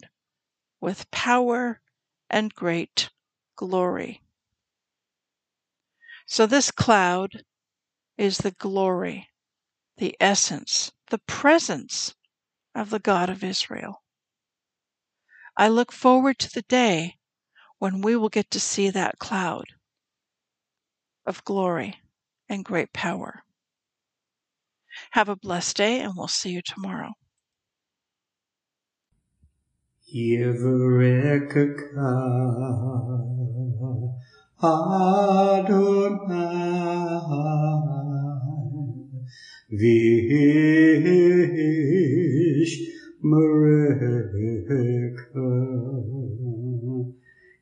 with 0.81 1.09
power 1.09 1.79
and 2.29 2.53
great 2.53 3.09
glory. 3.55 4.21
So 6.27 6.45
this 6.45 6.69
cloud 6.69 7.43
is 8.17 8.39
the 8.39 8.51
glory, 8.51 9.29
the 9.97 10.17
essence, 10.19 10.91
the 11.09 11.19
presence 11.19 12.13
of 12.75 12.89
the 12.89 12.99
God 12.99 13.29
of 13.29 13.41
Israel. 13.41 14.03
I 15.55 15.69
look 15.69 15.93
forward 15.93 16.39
to 16.39 16.51
the 16.53 16.61
day 16.63 17.18
when 17.79 18.01
we 18.01 18.15
will 18.15 18.29
get 18.29 18.51
to 18.51 18.59
see 18.59 18.89
that 18.89 19.17
cloud 19.19 19.65
of 21.25 21.43
glory 21.45 21.95
and 22.47 22.63
great 22.63 22.93
power. 22.93 23.41
Have 25.11 25.29
a 25.29 25.35
blessed 25.35 25.77
day, 25.77 25.99
and 26.01 26.13
we'll 26.15 26.27
see 26.27 26.51
you 26.51 26.61
tomorrow. 26.61 27.13
Vish 39.71 40.19